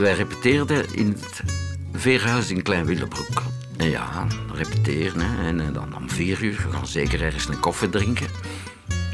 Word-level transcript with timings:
wij 0.00 0.14
repeteerden 0.14 0.94
in 0.94 1.08
het 1.08 1.42
Veerhuis 1.92 2.50
in 2.50 2.62
Klein 2.62 2.84
Willebroek. 2.84 3.42
En 3.76 3.90
ja, 3.90 4.26
repeteren. 4.54 5.20
Hè. 5.20 5.46
En 5.46 5.60
eh, 5.60 5.74
dan 5.74 5.96
om 5.96 6.10
vier 6.10 6.42
uur, 6.42 6.66
gaan 6.70 6.86
zeker 6.86 7.22
ergens 7.22 7.48
een 7.48 7.60
koffie 7.60 7.88
drinken. 7.88 8.26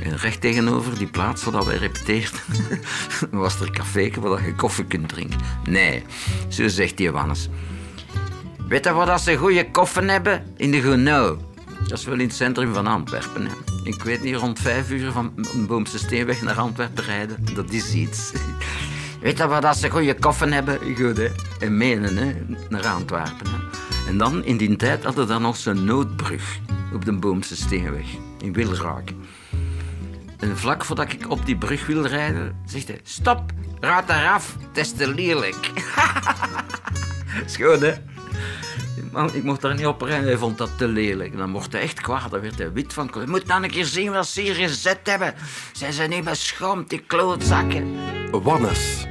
En 0.02 0.16
recht 0.16 0.40
tegenover 0.40 0.98
die 0.98 1.06
plaats 1.06 1.44
waar 1.44 1.64
wij 1.64 1.76
repeteerden, 1.76 2.40
was 3.30 3.60
er 3.60 3.66
een 3.66 3.72
café 3.72 4.10
waar 4.20 4.46
je 4.46 4.54
koffie 4.54 4.84
kunt 4.84 5.08
drinken. 5.08 5.38
Nee, 5.64 6.04
zo 6.48 6.68
zegt 6.68 6.96
die 6.96 7.06
Johannes. 7.06 7.48
Weet 8.68 8.84
je 8.84 8.92
wat 8.92 9.20
ze 9.20 9.36
goede 9.36 9.70
koffie 9.70 10.02
hebben? 10.02 10.54
In 10.56 10.70
de 10.70 10.80
Gounod. 10.80 11.38
Dat 11.88 11.98
is 11.98 12.04
wel 12.04 12.18
in 12.18 12.26
het 12.26 12.34
centrum 12.34 12.74
van 12.74 12.86
Antwerpen. 12.86 13.46
Hè. 13.46 13.52
Ik 13.84 14.02
weet 14.02 14.22
niet, 14.22 14.36
rond 14.36 14.58
vijf 14.58 14.90
uur 14.90 15.12
van 15.12 15.32
Boomse 15.68 15.98
Steenweg 15.98 16.42
naar 16.42 16.58
Antwerpen 16.58 17.04
rijden. 17.04 17.44
Dat 17.54 17.70
is 17.70 17.94
iets. 17.94 18.32
Weet 19.26 19.38
je 19.38 19.46
wat 19.46 19.76
ze 19.76 19.90
goede 19.90 20.14
koffie 20.14 20.52
hebben? 20.52 20.78
Goed, 20.96 21.16
hè. 21.16 21.28
En 21.58 21.76
menen, 21.76 22.16
hè. 22.16 22.34
Naar 22.68 22.86
Antwerpen, 22.86 23.46
hè. 23.50 23.58
En 24.08 24.18
dan, 24.18 24.44
in 24.44 24.56
die 24.56 24.76
tijd, 24.76 25.04
hadden 25.04 25.26
we 25.26 25.32
dan 25.32 25.42
nog 25.42 25.56
zo'n 25.56 25.84
noodbrug 25.84 26.58
op 26.94 27.04
de 27.04 27.12
Boomse 27.12 27.56
Steenweg. 27.56 28.06
In 28.40 28.52
Wilraak. 28.52 29.08
En 30.38 30.56
vlak 30.56 30.84
voordat 30.84 31.12
ik 31.12 31.30
op 31.30 31.46
die 31.46 31.56
brug 31.56 31.86
wil 31.86 32.06
rijden, 32.06 32.62
zegt 32.66 32.88
hij... 32.88 33.00
Stop, 33.02 33.52
raad 33.80 34.08
eraf, 34.08 34.56
het 34.68 34.76
is 34.76 34.92
te 34.92 35.14
lelijk. 35.14 35.70
Schoon, 37.46 37.82
hè? 37.82 37.94
Man, 39.12 39.34
ik 39.34 39.42
mocht 39.42 39.60
daar 39.60 39.74
niet 39.74 39.86
op 39.86 40.02
rijden, 40.02 40.26
hij 40.26 40.36
vond 40.36 40.58
dat 40.58 40.78
te 40.78 40.88
lelijk. 40.88 41.36
Dan 41.36 41.50
mocht 41.50 41.72
hij 41.72 41.80
echt 41.80 42.00
kwaad, 42.00 42.30
dan 42.30 42.40
werd 42.40 42.58
hij 42.58 42.72
wit 42.72 42.92
van... 42.92 43.10
Je 43.14 43.26
moet 43.26 43.46
dan 43.46 43.62
een 43.62 43.70
keer 43.70 43.84
zien 43.84 44.12
wat 44.12 44.26
ze 44.26 44.40
hier 44.40 44.54
gezet 44.54 45.00
hebben. 45.02 45.34
Zijn 45.72 45.92
ze 45.92 46.02
niet 46.02 46.24
beschoomd, 46.24 46.90
die 46.90 47.00
klootzakken? 47.06 47.94
Wannes. 48.30 49.06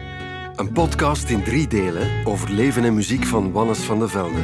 Een 0.56 0.72
podcast 0.72 1.30
in 1.30 1.44
drie 1.44 1.68
delen 1.68 2.26
over 2.26 2.52
leven 2.52 2.84
en 2.84 2.94
muziek 2.94 3.26
van 3.26 3.52
Wannes 3.52 3.80
van 3.80 4.00
de 4.00 4.08
Velde. 4.08 4.42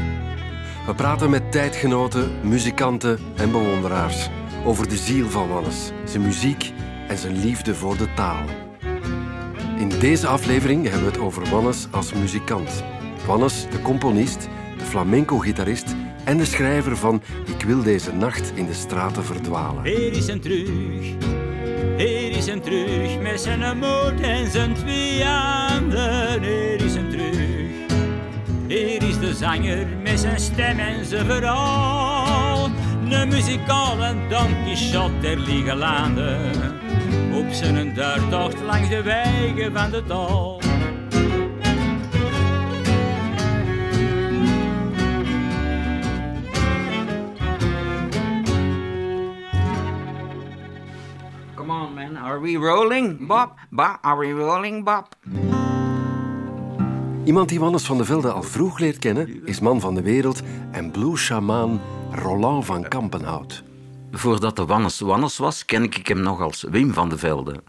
We 0.86 0.94
praten 0.96 1.30
met 1.30 1.52
tijdgenoten, 1.52 2.32
muzikanten 2.44 3.20
en 3.36 3.52
bewonderaars 3.52 4.30
over 4.66 4.90
de 4.90 4.98
ziel 4.98 5.30
van 5.30 5.48
Wannes, 5.48 5.92
zijn 6.06 6.22
muziek 6.22 6.74
en 7.08 7.18
zijn 7.18 7.40
liefde 7.40 7.76
voor 7.76 7.98
de 7.98 8.14
taal. 8.14 8.46
In 9.78 9.90
deze 10.00 10.28
aflevering 10.28 10.84
hebben 10.84 11.06
we 11.06 11.12
het 11.12 11.22
over 11.22 11.50
Wannes 11.50 11.88
als 11.92 12.14
muzikant. 12.14 12.84
Wannes, 13.26 13.66
de 13.70 13.82
componist, 13.82 14.48
de 14.78 14.86
flamenco-gitarist 14.86 15.96
en 16.24 16.38
de 16.38 16.46
schrijver 16.46 16.98
van 16.98 17.22
Ik 17.46 17.66
wil 17.66 17.84
deze 17.84 18.14
nacht 18.14 18.52
in 18.56 18.66
de 18.66 18.74
straten 18.74 19.24
verdwalen. 19.24 19.84
Hier 22.08 22.38
is 22.38 22.48
een 22.48 22.62
terug, 22.62 23.20
met 23.20 23.42
zijn 23.42 23.78
moed 23.78 24.22
en 24.22 24.52
zijn 24.52 24.74
twee 24.74 25.24
handen. 25.24 26.44
Hier 26.44 26.82
is 26.86 26.96
een 26.96 27.10
terug, 27.10 27.38
hier 28.68 29.04
is 29.04 29.20
de 29.20 29.34
zanger 29.34 29.88
met 30.04 30.20
zijn 30.20 30.40
stem 30.40 30.80
en 30.80 31.06
zijn 31.06 31.26
verhaal. 31.26 32.70
Een 33.10 33.28
muzikale 33.28 34.16
Don 34.30 34.64
Quixote 34.64 35.20
der 35.22 35.40
lieve 35.40 35.76
landen, 35.76 36.40
op 37.34 37.46
zijn 37.52 37.94
duurtocht 37.94 38.62
langs 38.66 38.90
de 38.90 39.02
wegen 39.02 39.74
van 39.74 39.92
de 39.92 40.04
dal. 40.08 40.61
Rolling, 52.62 53.28
Bob? 53.28 53.54
Bob, 53.70 53.98
are 54.02 54.18
we 54.18 54.32
rolling, 54.32 54.84
Bob? 54.84 55.16
Iemand 57.26 57.50
die 57.50 57.60
Wannes 57.60 57.86
van 57.86 57.98
de 57.98 58.06
Velde 58.06 58.32
al 58.32 58.44
vroeg 58.44 58.80
leert 58.80 59.00
kennen, 59.00 59.46
is 59.46 59.60
man 59.60 59.80
van 59.80 59.96
de 59.96 60.02
wereld 60.02 60.42
en 60.72 60.92
blues-shamaan 60.92 61.82
Roland 62.12 62.66
van 62.66 62.88
Kampenhout. 62.88 63.64
Voordat 64.12 64.56
de 64.56 64.66
Wannes 64.66 65.00
Wannes 65.00 65.38
was, 65.38 65.66
ken 65.66 65.84
ik 65.84 66.08
hem 66.08 66.22
nog 66.22 66.42
als 66.42 66.66
Wim 66.70 66.94
van 66.94 67.10
de 67.10 67.18
Velde. 67.18 67.64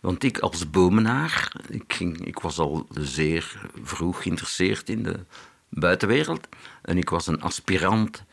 Want 0.00 0.22
ik 0.24 0.38
als 0.38 0.70
bomenaar, 0.70 1.52
ik, 1.68 1.92
ging, 1.92 2.26
ik 2.26 2.38
was 2.38 2.58
al 2.58 2.86
zeer 2.90 3.60
vroeg 3.82 4.22
geïnteresseerd 4.22 4.88
in 4.88 5.02
de 5.02 5.24
buitenwereld. 5.68 6.48
En 6.82 6.98
ik 6.98 7.10
was 7.10 7.26
een 7.26 7.42
aspirant, 7.42 8.24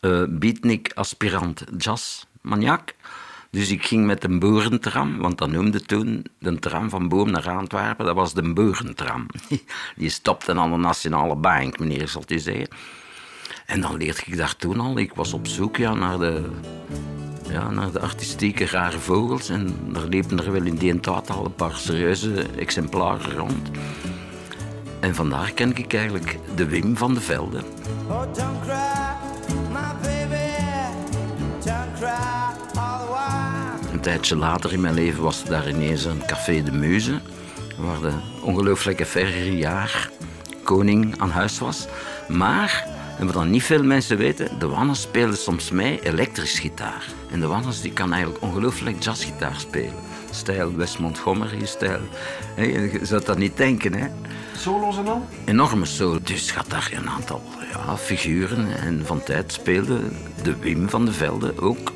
eh 0.00 0.22
beatnik, 0.28 0.92
aspirant 0.94 1.64
jazzmaniak. 1.76 2.94
Dus 3.54 3.70
ik 3.70 3.84
ging 3.84 4.06
met 4.06 4.24
een 4.24 4.38
boerentram, 4.38 5.18
want 5.18 5.38
dat 5.38 5.50
noemde 5.50 5.80
toen 5.80 6.24
de 6.38 6.58
tram 6.58 6.90
van 6.90 7.08
Boom 7.08 7.30
naar 7.30 7.50
Antwerpen, 7.50 8.04
dat 8.06 8.14
was 8.14 8.34
de 8.34 8.52
boerentram. 8.52 9.26
Die 9.96 10.08
stopte 10.08 10.54
aan 10.54 10.70
de 10.70 10.76
Nationale 10.76 11.36
Bank, 11.36 11.78
meneer, 11.78 12.08
zal 12.08 12.22
u 12.28 12.38
zeggen. 12.38 12.68
En 13.66 13.80
dan 13.80 13.96
leerde 13.96 14.20
ik 14.26 14.36
daar 14.36 14.56
toen 14.56 14.80
al, 14.80 14.98
ik 14.98 15.14
was 15.14 15.32
op 15.32 15.46
zoek 15.46 15.76
ja, 15.76 15.94
naar, 15.94 16.18
de, 16.18 16.50
ja, 17.48 17.70
naar 17.70 17.92
de 17.92 18.00
artistieke 18.00 18.66
rare 18.66 18.98
vogels. 18.98 19.48
En 19.48 19.76
er 19.94 20.08
liepen 20.08 20.44
er 20.44 20.52
wel 20.52 20.64
in 20.64 20.76
die 20.76 21.00
tijd 21.00 21.30
al 21.30 21.44
een 21.44 21.54
paar 21.54 21.76
serieuze 21.76 22.46
exemplaren 22.58 23.36
rond. 23.36 23.70
En 25.00 25.14
vandaar 25.14 25.52
ken 25.52 25.76
ik 25.76 25.94
eigenlijk 25.94 26.38
de 26.54 26.66
Wim 26.66 26.96
van 26.96 27.14
de 27.14 27.20
Velde. 27.20 27.62
Oh, 28.08 28.93
tijdje 34.04 34.36
later 34.36 34.72
in 34.72 34.80
mijn 34.80 34.94
leven 34.94 35.22
was 35.22 35.42
er 35.42 35.48
daar 35.48 35.68
ineens 35.68 36.04
een 36.04 36.26
Café 36.26 36.62
de 36.62 36.72
Muze, 36.72 37.20
waar 37.78 38.00
de 38.00 38.12
ongelooflijke 38.42 39.06
Ferrier 39.06 40.10
koning 40.62 41.14
aan 41.18 41.30
huis 41.30 41.58
was. 41.58 41.86
Maar, 42.28 42.86
en 43.18 43.24
wat 43.24 43.34
dan 43.34 43.50
niet 43.50 43.62
veel 43.62 43.82
mensen 43.82 44.16
weten, 44.16 44.58
de 44.58 44.66
Wannes 44.66 45.00
speelde 45.00 45.36
soms 45.36 45.70
mee 45.70 46.00
elektrisch 46.02 46.58
gitaar. 46.58 47.04
En 47.30 47.40
de 47.40 47.46
Wannes 47.46 47.80
die 47.80 47.92
kan 47.92 48.12
eigenlijk 48.12 48.42
ongelooflijk 48.42 49.02
jazzgitaar 49.02 49.56
spelen. 49.56 49.94
Stijl 50.30 50.76
Wes 50.76 50.98
Montgomery-stijl. 50.98 52.00
Je 52.56 52.98
zou 53.02 53.24
dat 53.24 53.38
niet 53.38 53.56
denken, 53.56 53.94
hè? 53.94 54.06
Solos 54.56 54.96
en 54.96 55.08
al? 55.08 55.26
enorme 55.44 55.84
solo. 55.84 56.18
Dus 56.22 56.50
gaat 56.50 56.70
daar 56.70 56.90
een 56.96 57.08
aantal 57.08 57.42
ja, 57.72 57.96
figuren. 57.96 58.76
En 58.76 59.06
van 59.06 59.22
tijd 59.22 59.52
speelde 59.52 60.00
de 60.42 60.56
Wim 60.56 60.88
van 60.88 61.04
de 61.04 61.12
Velde 61.12 61.60
ook 61.60 61.92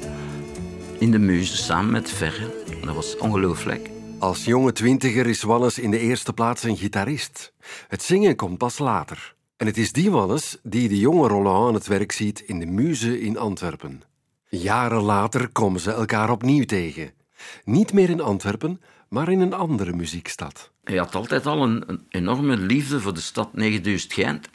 in 0.99 1.11
de 1.11 1.19
muze 1.19 1.57
samen 1.57 1.91
met 1.91 2.11
Verre. 2.11 2.65
Dat 2.85 2.95
was 2.95 3.17
ongelooflijk. 3.17 3.91
Als 4.19 4.45
jonge 4.45 4.73
twintiger 4.73 5.27
is 5.27 5.43
Wannes 5.43 5.79
in 5.79 5.91
de 5.91 5.99
eerste 5.99 6.33
plaats 6.33 6.63
een 6.63 6.77
gitarist. 6.77 7.53
Het 7.89 8.03
zingen 8.03 8.37
komt 8.37 8.59
pas 8.59 8.79
later. 8.79 9.35
En 9.57 9.67
het 9.67 9.77
is 9.77 9.93
die 9.93 10.11
Wannes 10.11 10.59
die 10.63 10.89
de 10.89 10.99
jonge 10.99 11.29
Roland 11.29 11.69
aan 11.69 11.75
het 11.75 11.87
werk 11.87 12.13
ziet 12.13 12.41
in 12.41 12.59
de 12.59 12.67
Muze 12.67 13.21
in 13.21 13.39
Antwerpen. 13.39 14.03
Jaren 14.49 15.03
later 15.03 15.49
komen 15.49 15.81
ze 15.81 15.93
elkaar 15.93 16.31
opnieuw 16.31 16.65
tegen. 16.65 17.13
Niet 17.65 17.93
meer 17.93 18.11
in 18.11 18.21
Antwerpen, 18.21 18.81
maar 19.09 19.29
in 19.29 19.41
een 19.41 19.55
andere 19.55 19.93
muziekstad. 19.93 20.71
Hij 20.85 20.97
had 20.97 21.15
altijd 21.15 21.47
al 21.47 21.63
een, 21.63 21.85
een 21.87 22.07
enorme 22.09 22.57
liefde 22.57 23.01
voor 23.01 23.15
de 23.15 23.21
stad 23.21 23.55
9000 23.55 24.13
Gent. 24.13 24.49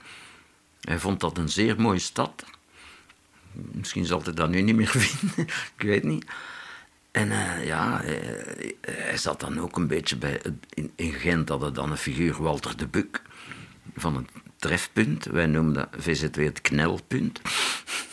Hij 0.82 1.00
vond 1.00 1.20
dat 1.20 1.38
een 1.38 1.50
zeer 1.50 1.82
mooie 1.82 2.00
stad. 2.00 2.44
Misschien 3.54 4.06
zal 4.06 4.24
hij 4.24 4.34
dat 4.34 4.50
nu 4.50 4.62
niet 4.62 4.76
meer 4.76 4.88
vinden, 4.98 5.54
ik 5.78 5.86
weet 5.86 6.04
niet. 6.04 6.26
En 7.12 7.32
eh, 7.32 7.66
ja, 7.66 8.02
hij, 8.04 8.76
hij 8.82 9.18
zat 9.18 9.40
dan 9.40 9.60
ook 9.60 9.78
een 9.78 9.88
beetje 9.88 10.16
bij... 10.16 10.42
In, 10.74 10.92
in 10.96 11.14
Gent 11.14 11.50
hadden 11.50 11.74
dan 11.74 11.92
een 11.92 11.98
figuur, 11.98 12.42
Walter 12.44 12.78
de 12.78 12.88
Buk, 12.88 13.22
van 13.96 14.16
het 14.16 14.30
trefpunt. 14.58 15.26
Wij 15.26 15.46
noemden 15.46 15.74
dat 15.74 16.04
VZW 16.04 16.40
het 16.40 16.62
knelpunt. 16.62 17.42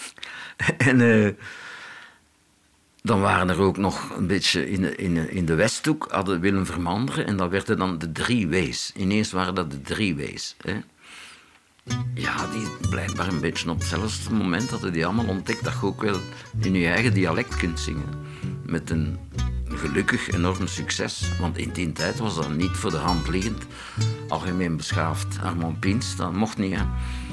en... 0.78 1.00
eh, 1.00 1.32
dan 3.02 3.20
waren 3.20 3.48
er 3.48 3.60
ook 3.60 3.76
nog 3.76 4.16
een 4.16 4.26
beetje 4.26 4.70
in 4.70 4.80
de, 4.80 4.96
in 4.96 5.14
de, 5.14 5.30
in 5.30 5.44
de 5.44 5.54
Westhoek, 5.54 6.06
hadden 6.10 6.40
Willem 6.40 6.66
Vermanderen, 6.66 7.26
en 7.26 7.36
dat 7.36 7.50
werden 7.50 7.78
dan 7.78 7.98
de 7.98 8.12
drie 8.12 8.48
W's. 8.48 8.92
Ineens 8.96 9.32
waren 9.32 9.54
dat 9.54 9.70
de 9.70 9.80
drie 9.80 10.16
W's. 10.16 10.56
Hè. 10.60 10.80
Ja, 12.15 12.47
die 12.47 12.88
blijkbaar 12.91 13.29
een 13.29 13.41
beetje 13.41 13.71
op 13.71 13.79
hetzelfde 13.79 14.35
moment 14.35 14.71
hadden 14.71 14.93
die 14.93 15.06
allemaal 15.06 15.29
ontdekt 15.29 15.65
dat 15.65 15.73
je 15.81 15.87
ook 15.87 16.03
wel 16.03 16.17
in 16.61 16.75
je 16.75 16.87
eigen 16.87 17.15
dialect 17.15 17.56
kunt 17.56 17.81
zingen. 17.81 18.09
Met 18.67 18.91
een 18.91 19.19
gelukkig 19.65 20.31
enorm 20.31 20.67
succes, 20.67 21.38
want 21.41 21.59
in 21.59 21.71
die 21.73 21.93
tijd 21.93 22.19
was 22.19 22.35
dat 22.35 22.56
niet 22.56 22.77
voor 22.77 22.91
de 22.91 22.97
hand 22.97 23.29
liggend. 23.29 23.67
Algemeen 24.29 24.77
beschaafd 24.77 25.38
Armand 25.43 25.81
Pins, 25.81 26.17
dat 26.17 26.32
mocht 26.32 26.59
niet, 26.59 26.75
hè. 26.75 26.82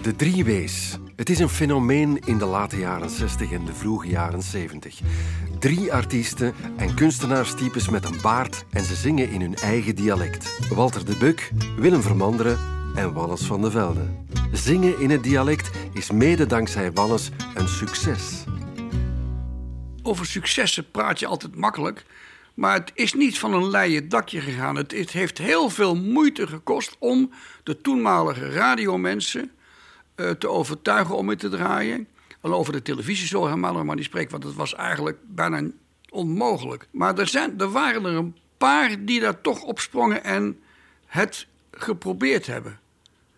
De 0.02 0.16
drie 0.16 0.46
W's. 0.46 0.98
Het 1.16 1.30
is 1.30 1.40
een 1.40 1.50
fenomeen 1.50 2.20
in 2.26 2.38
de 2.38 2.46
late 2.46 2.78
jaren 2.78 3.10
60 3.10 3.52
en 3.52 3.66
de 3.66 3.74
vroege 3.74 4.08
jaren 4.08 4.42
70. 4.42 5.00
Drie 5.60 5.94
artiesten 5.94 6.54
en 6.78 6.94
kunstenaarstypes 6.94 7.90
met 7.90 8.06
een 8.06 8.22
baard 8.22 8.66
en 8.70 8.84
ze 8.84 8.96
zingen 8.96 9.30
in 9.30 9.42
hun 9.42 9.56
eigen 9.56 9.96
dialect. 9.96 10.70
Walter 10.70 11.06
de 11.06 11.16
Buk, 11.16 11.52
Willem 11.78 12.02
Vermanderen 12.02 12.77
en 12.98 13.14
Wannes 13.14 13.42
van 13.42 13.62
de 13.62 13.72
Velde. 13.72 14.06
Zingen 14.52 15.00
in 15.00 15.10
het 15.10 15.24
dialect 15.24 15.70
is 15.94 16.12
mede 16.12 16.46
dankzij 16.46 16.92
Wannes 16.92 17.30
een 17.56 17.68
succes. 17.68 18.44
over 20.04 20.26
successen 20.26 20.92
praat 20.92 21.20
je 21.20 21.28
altijd 21.28 21.56
makkelijk. 21.56 22.06
Maar 22.54 22.74
het 22.74 22.92
is 22.94 23.14
niet 23.14 23.40
van 23.40 23.54
een 23.54 23.70
leien 23.70 24.10
dakje 24.10 24.42
gegaan. 24.42 24.76
Het, 24.76 25.12
heeft 25.12 25.38
heel 25.38 25.70
veel 25.70 25.96
moeite 25.96 26.48
gekost 26.48 26.96
om 27.00 27.32
de 27.64 27.82
toenmalige 27.82 28.50
radiomensen 28.50 29.52
eh, 30.16 30.30
te 30.30 30.50
overtuigen 30.50 31.16
om 31.16 31.30
het 31.30 31.40
te 31.40 31.50
draaien. 31.50 32.08
Al 32.42 32.54
over 32.54 32.74
de 32.74 32.82
televisie 32.82 33.28
zo 33.28 33.46
helemaal 33.46 33.84
maar 33.84 33.96
niet 33.96 34.06
spreken, 34.06 34.32
want 34.32 34.44
het 34.44 34.56
was 34.56 34.76
eigenlijk 34.76 35.18
bijna 35.24 35.64
onmogelijk. 36.10 36.88
Maar 36.92 37.18
er, 37.18 37.28
zijn, 37.28 37.60
er 37.60 37.72
waren 37.72 38.06
er 38.06 38.16
een 38.16 38.36
paar 38.58 39.06
die 39.06 39.20
daar 39.20 39.42
toch 39.42 39.62
op 39.62 39.80
sprongen 39.80 40.24
en 40.24 40.60
het 41.06 41.48
geprobeerd 41.72 42.48
hebben. 42.48 42.80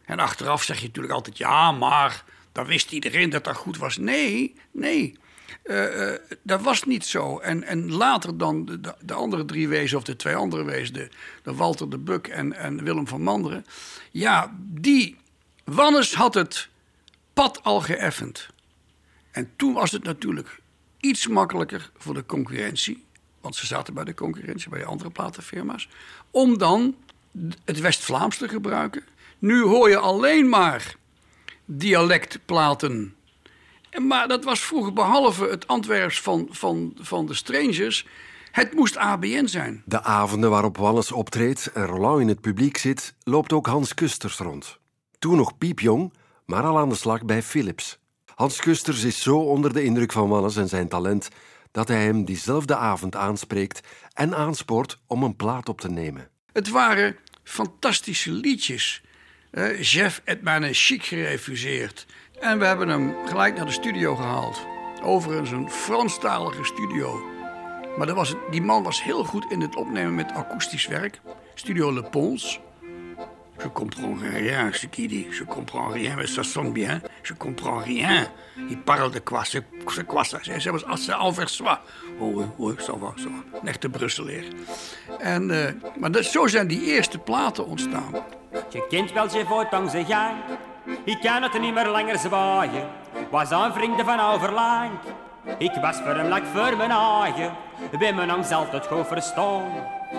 En 0.09 0.19
achteraf 0.19 0.63
zeg 0.63 0.79
je 0.79 0.85
natuurlijk 0.85 1.13
altijd, 1.13 1.37
ja, 1.37 1.71
maar 1.71 2.23
dan 2.51 2.65
wist 2.65 2.91
iedereen 2.91 3.29
dat 3.29 3.43
dat 3.43 3.55
goed 3.55 3.77
was. 3.77 3.97
Nee, 3.97 4.55
nee. 4.71 5.17
Eh, 5.63 6.13
eh, 6.13 6.19
dat 6.41 6.61
was 6.61 6.83
niet 6.83 7.05
zo. 7.05 7.39
En, 7.39 7.63
en 7.63 7.91
later 7.91 8.37
dan 8.37 8.65
de, 8.65 8.79
de, 8.79 8.95
de 9.01 9.13
andere 9.13 9.45
drie 9.45 9.67
wezen, 9.67 9.97
of 9.97 10.03
de 10.03 10.15
twee 10.15 10.35
andere 10.35 10.63
wezen, 10.63 10.93
de, 10.93 11.09
de 11.43 11.53
Walter 11.53 11.89
de 11.89 11.97
Buk 11.97 12.27
en, 12.27 12.53
en 12.53 12.83
Willem 12.83 13.07
van 13.07 13.21
Manderen. 13.21 13.65
Ja, 14.11 14.55
die. 14.57 15.17
Wannes 15.63 16.13
had 16.13 16.33
het 16.33 16.69
pad 17.33 17.63
al 17.63 17.81
geëffend. 17.81 18.47
En 19.31 19.51
toen 19.55 19.73
was 19.73 19.91
het 19.91 20.03
natuurlijk 20.03 20.61
iets 20.99 21.27
makkelijker 21.27 21.91
voor 21.97 22.13
de 22.13 22.25
concurrentie. 22.25 23.05
Want 23.41 23.55
ze 23.55 23.65
zaten 23.65 23.93
bij 23.93 24.03
de 24.03 24.13
concurrentie, 24.13 24.69
bij 24.69 24.79
de 24.79 24.85
andere 24.85 25.09
platenfirma's. 25.09 25.89
Om 26.31 26.57
dan 26.57 26.95
het 27.65 27.79
West-Vlaams 27.79 28.37
te 28.37 28.47
gebruiken. 28.47 29.03
Nu 29.39 29.61
hoor 29.61 29.89
je 29.89 29.97
alleen 29.97 30.49
maar 30.49 30.95
dialectplaten. 31.65 33.15
En 33.89 34.07
Maar 34.07 34.27
dat 34.27 34.43
was 34.43 34.59
vroeger, 34.59 34.93
behalve 34.93 35.45
het 35.45 35.67
Antwerps 35.67 36.21
van, 36.21 36.47
van, 36.49 36.93
van 36.99 37.25
de 37.25 37.33
Strangers, 37.33 38.07
het 38.51 38.73
moest 38.73 38.97
ABN 38.97 39.45
zijn. 39.45 39.83
De 39.85 40.03
avonden 40.03 40.49
waarop 40.49 40.77
Wannes 40.77 41.11
optreedt 41.11 41.71
en 41.71 41.85
Roland 41.85 42.21
in 42.21 42.27
het 42.27 42.41
publiek 42.41 42.77
zit, 42.77 43.15
loopt 43.23 43.53
ook 43.53 43.67
Hans 43.67 43.93
Kusters 43.93 44.37
rond. 44.37 44.79
Toen 45.19 45.35
nog 45.35 45.57
piepjong, 45.57 46.13
maar 46.45 46.63
al 46.63 46.77
aan 46.77 46.89
de 46.89 46.95
slag 46.95 47.25
bij 47.25 47.43
Philips. 47.43 47.99
Hans 48.35 48.59
Kusters 48.59 49.03
is 49.03 49.21
zo 49.21 49.37
onder 49.37 49.73
de 49.73 49.83
indruk 49.83 50.11
van 50.11 50.29
Wannes 50.29 50.55
en 50.55 50.69
zijn 50.69 50.87
talent 50.87 51.29
dat 51.71 51.87
hij 51.87 52.03
hem 52.03 52.25
diezelfde 52.25 52.75
avond 52.75 53.15
aanspreekt 53.15 53.87
en 54.13 54.35
aanspoort 54.35 54.99
om 55.07 55.23
een 55.23 55.35
plaat 55.35 55.69
op 55.69 55.81
te 55.81 55.89
nemen. 55.89 56.29
Het 56.51 56.69
waren 56.69 57.15
fantastische 57.43 58.31
liedjes. 58.31 59.03
Eh, 59.51 59.81
Jeff 59.81 60.21
mijn 60.41 60.73
chic 60.73 61.03
gerefuseerd. 61.03 62.05
En 62.39 62.59
we 62.59 62.65
hebben 62.65 62.89
hem 62.89 63.15
gelijk 63.25 63.55
naar 63.55 63.65
de 63.65 63.71
studio 63.71 64.15
gehaald. 64.15 64.65
Overigens 65.03 65.51
een 65.51 65.69
Franstalige 65.69 66.63
studio. 66.63 67.21
Maar 67.97 68.13
was, 68.13 68.35
die 68.51 68.61
man 68.61 68.83
was 68.83 69.03
heel 69.03 69.23
goed 69.23 69.51
in 69.51 69.61
het 69.61 69.75
opnemen 69.75 70.15
met 70.15 70.31
akoestisch 70.31 70.87
werk. 70.87 71.21
Studio 71.53 71.93
Le 71.93 72.03
Pons. 72.03 72.59
Je 73.61 73.69
comprends 73.69 74.21
rien, 74.21 74.73
ce 74.73 74.87
qu'il 74.87 75.09
dit. 75.09 75.27
Je 75.31 75.43
comprends 75.43 75.93
rien, 75.93 76.15
mais 76.15 76.33
ça 76.33 76.43
sonne 76.43 76.71
bien. 76.71 77.01
Je 77.21 77.33
comprends 77.33 77.83
rien. 77.83 78.27
Il 78.69 78.77
parle 78.77 79.11
de 79.11 79.19
quoi? 79.19 79.43
C'est 79.43 80.05
quoi 80.05 80.23
ça? 80.23 80.39
C'est 80.41 80.61
c'est 80.61 80.71
c'est 80.95 81.13
Anversois. 81.13 81.81
Oh, 82.19 82.31
oui, 82.35 82.45
oui, 82.57 82.73
ça 82.79 82.93
va, 82.93 83.13
ça 83.17 83.29
va. 83.29 83.59
Een 83.61 83.67
echte. 83.67 83.89
En, 85.19 85.51
eh, 85.51 85.73
maar 85.97 86.11
dat, 86.11 86.25
zo 86.25 86.47
zijn 86.47 86.67
die 86.67 86.81
eerste 86.81 87.17
platen 87.17 87.65
ontstaan. 87.65 88.13
Je 88.69 88.87
kent 88.89 89.11
wel 89.11 89.31
je 89.31 89.45
voortang 89.45 89.89
zijn 89.89 90.05
gang. 90.05 90.35
Ik 91.03 91.19
kan 91.21 91.43
het 91.43 91.59
niet 91.59 91.73
meer 91.73 91.87
langer 91.87 92.17
zwaaien. 92.17 92.87
Was 93.31 93.49
een 93.49 93.73
vrienden 93.73 94.05
van 94.05 94.19
overlang. 94.19 94.91
Ik 95.57 95.77
was 95.81 95.95
voor 95.95 96.15
hem 96.15 96.27
lak 96.27 96.43
voor 96.53 96.77
mijn 96.77 96.91
eigen. 96.91 97.51
Bij 97.99 98.13
mijn 98.13 98.29
angst 98.29 98.51
altijd 98.51 98.87
goed 98.87 99.07
verstaan. 99.07 99.63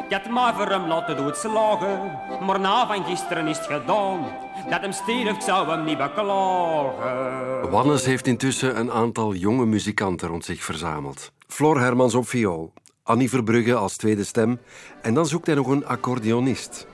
Ik 0.08 0.12
had 0.12 0.28
maar 0.28 0.54
voor 0.54 0.68
hem 0.68 0.86
laten 0.86 1.16
doodslagen. 1.16 2.18
Maar 2.46 2.60
na 2.60 2.86
van 2.86 3.04
gisteren 3.04 3.46
is 3.46 3.56
het 3.58 3.66
gedaan. 3.66 4.26
Dat 4.70 4.80
hem 4.80 4.92
stierf, 4.92 5.42
zou 5.42 5.68
hem 5.68 5.84
niet 5.84 5.98
beklagen. 5.98 7.70
Wannes 7.70 8.04
heeft 8.04 8.26
intussen 8.26 8.78
een 8.78 8.90
aantal 8.90 9.34
jonge 9.34 9.66
muzikanten 9.66 10.28
rond 10.28 10.44
zich 10.44 10.62
verzameld. 10.64 11.32
Flor 11.46 11.80
Hermans 11.80 12.14
op 12.14 12.28
viool, 12.28 12.72
Annie 13.02 13.28
Verbrugge 13.28 13.74
als 13.74 13.96
tweede 13.96 14.24
stem 14.24 14.60
en 15.02 15.14
dan 15.14 15.26
zoekt 15.26 15.46
hij 15.46 15.54
nog 15.54 15.66
een 15.66 15.86
accordeonist. 15.86 16.86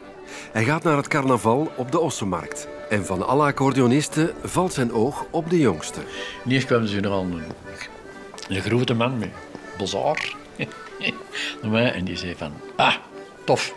Hij 0.52 0.64
gaat 0.64 0.82
naar 0.82 0.96
het 0.96 1.08
carnaval 1.08 1.72
op 1.76 1.92
de 1.92 2.00
Ossenmarkt. 2.00 2.68
En 2.88 3.06
van 3.06 3.26
alle 3.26 3.44
accordeonisten 3.44 4.34
valt 4.42 4.72
zijn 4.72 4.92
oog 4.92 5.26
op 5.30 5.50
de 5.50 5.58
jongste. 5.58 6.00
Ineens 6.44 6.64
kwam 6.64 6.86
ze 6.86 7.00
er 7.00 7.12
aan 7.12 7.42
een, 8.48 8.60
grote 8.60 8.94
man 8.94 9.18
met 9.18 9.30
bazaar 9.78 10.34
en 11.94 12.04
die 12.04 12.16
zei 12.16 12.34
van, 12.36 12.52
ah, 12.76 12.94
tof. 13.44 13.74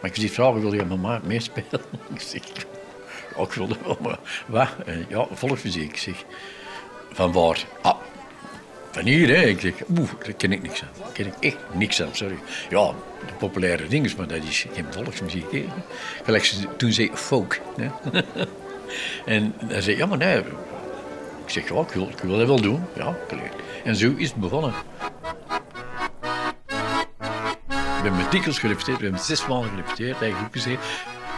Maar 0.00 0.10
ik 0.10 0.16
zie 0.16 0.32
vragen, 0.32 0.60
wil 0.60 0.74
je 0.74 0.84
met 0.84 1.22
meespelen? 1.22 1.80
Ik 2.14 2.20
zeg, 2.20 2.42
ja, 3.36 3.42
ik 3.42 3.52
wilde 3.52 3.76
wel, 3.84 3.98
maar 4.00 4.18
wat? 4.46 4.68
En 4.86 5.06
Ja, 5.08 5.26
volksmuziek. 5.32 5.90
Ik 5.90 5.96
zeg, 5.96 6.24
van 7.12 7.32
waar? 7.32 7.64
Ah, 7.82 7.96
van 8.90 9.04
hier, 9.04 9.28
hè? 9.28 9.42
Ik 9.42 9.60
zeg, 9.60 9.72
oeh, 9.98 10.10
daar 10.24 10.32
ken 10.32 10.52
ik 10.52 10.62
niks 10.62 10.82
aan. 10.82 10.88
Daar 10.98 11.12
ken 11.12 11.26
ik 11.26 11.34
echt 11.40 11.56
niks 11.72 12.02
aan, 12.02 12.08
sorry. 12.12 12.38
Ja, 12.70 12.94
de 13.26 13.34
populaire 13.38 13.88
dingen, 13.88 14.10
maar 14.16 14.26
dat 14.26 14.42
is 14.48 14.66
geen 14.72 14.86
volksmuziek. 14.90 15.64
Gelijk 16.24 16.52
toen 16.76 16.92
zei 16.92 17.10
folk. 17.14 17.60
Hè? 17.76 17.88
en 19.34 19.54
hij 19.66 19.80
zei, 19.80 19.96
ja, 19.96 20.06
maar 20.06 20.18
nee. 20.18 20.38
Ik 21.44 21.56
zeg, 21.56 21.68
ja, 21.68 21.80
ik 21.80 21.88
wil, 21.88 22.08
ik 22.08 22.18
wil 22.18 22.38
dat 22.38 22.46
wel 22.46 22.60
doen. 22.60 22.84
Ja, 22.96 23.08
oké. 23.08 23.38
En 23.84 23.96
zo 23.96 24.12
is 24.16 24.28
het 24.28 24.40
begonnen. 24.40 24.72
We 27.66 28.06
hebben 28.06 28.22
met 28.22 28.30
dikwijls 28.30 28.58
gerepeteerd, 28.58 29.00
we 29.00 29.12
zes 29.18 29.46
maanden 29.46 29.70
gerepeteerd, 29.70 30.20
eigenlijk 30.20 30.46
ook 30.46 30.62
gezegd. 30.62 30.84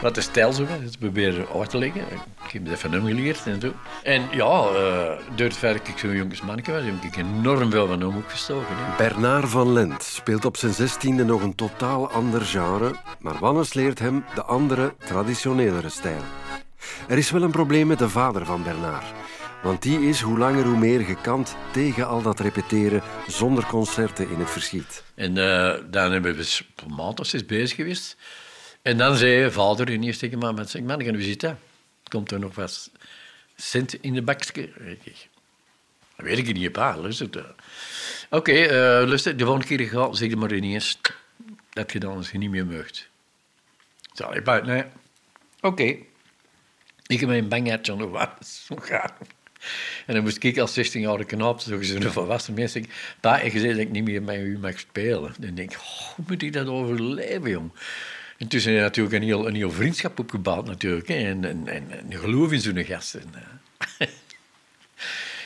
Wat 0.03 0.15
de 0.15 0.21
stijl 0.21 0.53
zo 0.53 0.67
is, 0.85 0.97
proberen 0.97 1.47
uit 1.55 1.71
te 1.71 1.79
leggen. 1.79 2.01
Ik 2.45 2.53
heb 2.53 2.67
dat 2.67 2.79
van 2.79 2.93
hem 2.93 3.07
geleerd 3.07 3.47
en 3.47 3.61
zo. 3.61 3.73
En 4.03 4.23
ja, 4.31 4.45
eh, 4.45 5.19
door 5.37 5.47
het 5.47 5.57
feit 5.57 5.79
dat 5.79 5.89
ik 5.89 5.99
zo'n 5.99 6.17
jongensmannetje 6.17 6.73
was, 6.73 6.83
heb 6.83 7.03
ik 7.03 7.17
enorm 7.17 7.71
veel 7.71 7.87
van 7.87 8.01
hem 8.01 8.17
opgestoken. 8.17 8.77
Hè. 8.77 8.97
Bernard 8.97 9.49
van 9.49 9.73
Lent 9.73 10.03
speelt 10.03 10.45
op 10.45 10.57
zijn 10.57 10.73
zestiende 10.73 11.25
nog 11.25 11.43
een 11.43 11.55
totaal 11.55 12.11
ander 12.11 12.41
genre, 12.41 12.95
maar 13.19 13.39
Wannes 13.39 13.75
leert 13.75 13.99
hem 13.99 14.25
de 14.35 14.43
andere, 14.43 14.95
traditionelere 14.99 15.89
stijl. 15.89 16.23
Er 17.09 17.19
is 17.19 17.31
wel 17.31 17.43
een 17.43 17.51
probleem 17.51 17.87
met 17.87 17.99
de 17.99 18.09
vader 18.09 18.45
van 18.45 18.63
Bernard. 18.63 19.07
Want 19.63 19.83
die 19.83 20.09
is 20.09 20.21
hoe 20.21 20.39
langer 20.39 20.65
hoe 20.65 20.79
meer 20.79 21.01
gekant 21.01 21.57
tegen 21.73 22.07
al 22.07 22.23
dat 22.23 22.41
repeteren 22.41 23.03
zonder 23.27 23.67
concerten 23.67 24.31
in 24.31 24.39
het 24.39 24.51
verschiet. 24.51 25.05
En 25.15 25.39
eh, 25.39 25.81
dan 25.91 26.13
hebben 26.13 26.37
we 26.37 26.61
een 26.87 26.95
maand 26.95 27.21
of 27.21 27.27
zes 27.27 27.47
bezig 27.47 27.77
geweest. 27.77 28.17
En 28.83 28.99
dan 28.99 29.17
zei 29.17 29.51
vader 29.51 29.91
ineens 29.91 30.19
tegen 30.19 30.39
me, 30.39 30.53
met 30.53 30.71
zeg, 30.71 30.83
man, 30.83 31.03
gaan 31.05 31.17
we 31.17 31.23
zitten. 31.23 31.59
Komt 32.09 32.31
er 32.31 32.39
nog 32.39 32.55
wat 32.55 32.91
cent 33.57 33.95
in 33.95 34.15
de 34.15 34.23
bakje? 34.23 34.63
Ik 34.63 35.29
Dat 36.17 36.27
weet 36.27 36.39
ik 36.39 36.53
niet, 36.55 36.73
pa. 36.73 36.97
Luister. 36.97 37.37
eh. 37.39 37.45
Oké, 38.31 38.53
eh, 38.53 39.09
luister, 39.09 39.37
de 39.37 39.45
volgende 39.45 39.77
keer 39.77 39.89
ga, 39.89 40.13
zeg 40.13 40.29
je 40.29 40.37
maar 40.37 40.53
ineens 40.53 41.01
dat 41.71 41.93
je 41.93 41.99
dan 41.99 42.25
je 42.33 42.39
niet 42.39 42.51
meer 42.51 42.67
mag. 42.67 42.87
Zal 44.13 44.35
je 44.35 44.43
buiten? 44.43 44.73
Nee. 44.73 44.85
Oké. 45.61 45.97
Ik 47.07 47.21
heb 47.21 47.29
mijn 47.29 47.49
bangertje 47.49 47.95
nog 47.95 48.11
wat 48.11 48.47
zo. 48.47 48.75
En 50.07 50.15
dan 50.15 50.23
moest 50.23 50.45
ik 50.45 50.59
als 50.59 50.79
16-jarige 50.79 51.25
knaap, 51.25 51.61
zo 51.61 51.77
gezegd 51.77 52.05
een 52.05 52.13
volwassen 52.13 52.55
mens, 52.55 52.73
zeggen, 52.73 52.93
pa, 53.21 53.41
je 53.41 53.51
zei 53.51 53.69
dat 53.69 53.79
ik 53.79 53.91
niet 53.91 54.05
meer 54.05 54.23
met 54.23 54.37
u 54.37 54.59
mag 54.59 54.79
spelen. 54.79 55.35
Dan 55.39 55.55
denk 55.55 55.73
ik, 55.73 55.79
oh, 55.79 56.15
hoe 56.15 56.25
moet 56.29 56.43
ik 56.43 56.53
dat 56.53 56.67
overleven, 56.67 57.51
jong? 57.51 57.73
Intussen 58.43 58.73
je 58.73 58.81
natuurlijk 58.81 59.15
een 59.15 59.23
heel, 59.23 59.47
een 59.47 59.55
heel 59.55 59.71
vriendschap 59.71 60.19
opgebouwd, 60.19 60.67
natuurlijk. 60.67 61.09
En, 61.09 61.45
en, 61.45 61.69
en, 61.69 62.19
geloof 62.19 62.53
in 62.53 62.61
zo'n 62.61 62.85
gast. 62.85 63.15
En, 63.15 63.29
eh, 63.99 64.09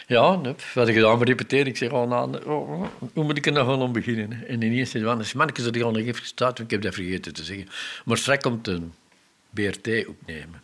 ja, 0.16 0.40
wat 0.74 0.88
ik 0.88 0.94
gedaan 0.94 1.18
met 1.18 1.28
repeteren? 1.28 1.66
Ik 1.66 1.76
zeg, 1.76 1.90
oh, 1.90 2.08
nou, 2.08 2.44
oh, 2.44 2.86
hoe 3.12 3.24
moet 3.24 3.36
ik 3.36 3.46
er 3.46 3.52
nog 3.52 3.66
wel 3.66 3.82
aan 3.82 3.92
beginnen? 3.92 4.48
En 4.48 4.62
ineens 4.62 4.90
zei 4.90 5.04
hij, 5.04 5.16
mannetjes, 5.34 5.64
dat 5.64 5.82
al 5.82 5.90
nog 5.90 6.02
even 6.02 6.14
gestaan, 6.20 6.52
ik 6.56 6.70
heb 6.70 6.82
dat 6.82 6.94
vergeten 6.94 7.34
te 7.34 7.44
zeggen. 7.44 7.68
Maar 8.04 8.16
straks 8.16 8.42
komt 8.42 8.68
een 8.68 8.92
BRT 9.50 10.06
opnemen. 10.06 10.62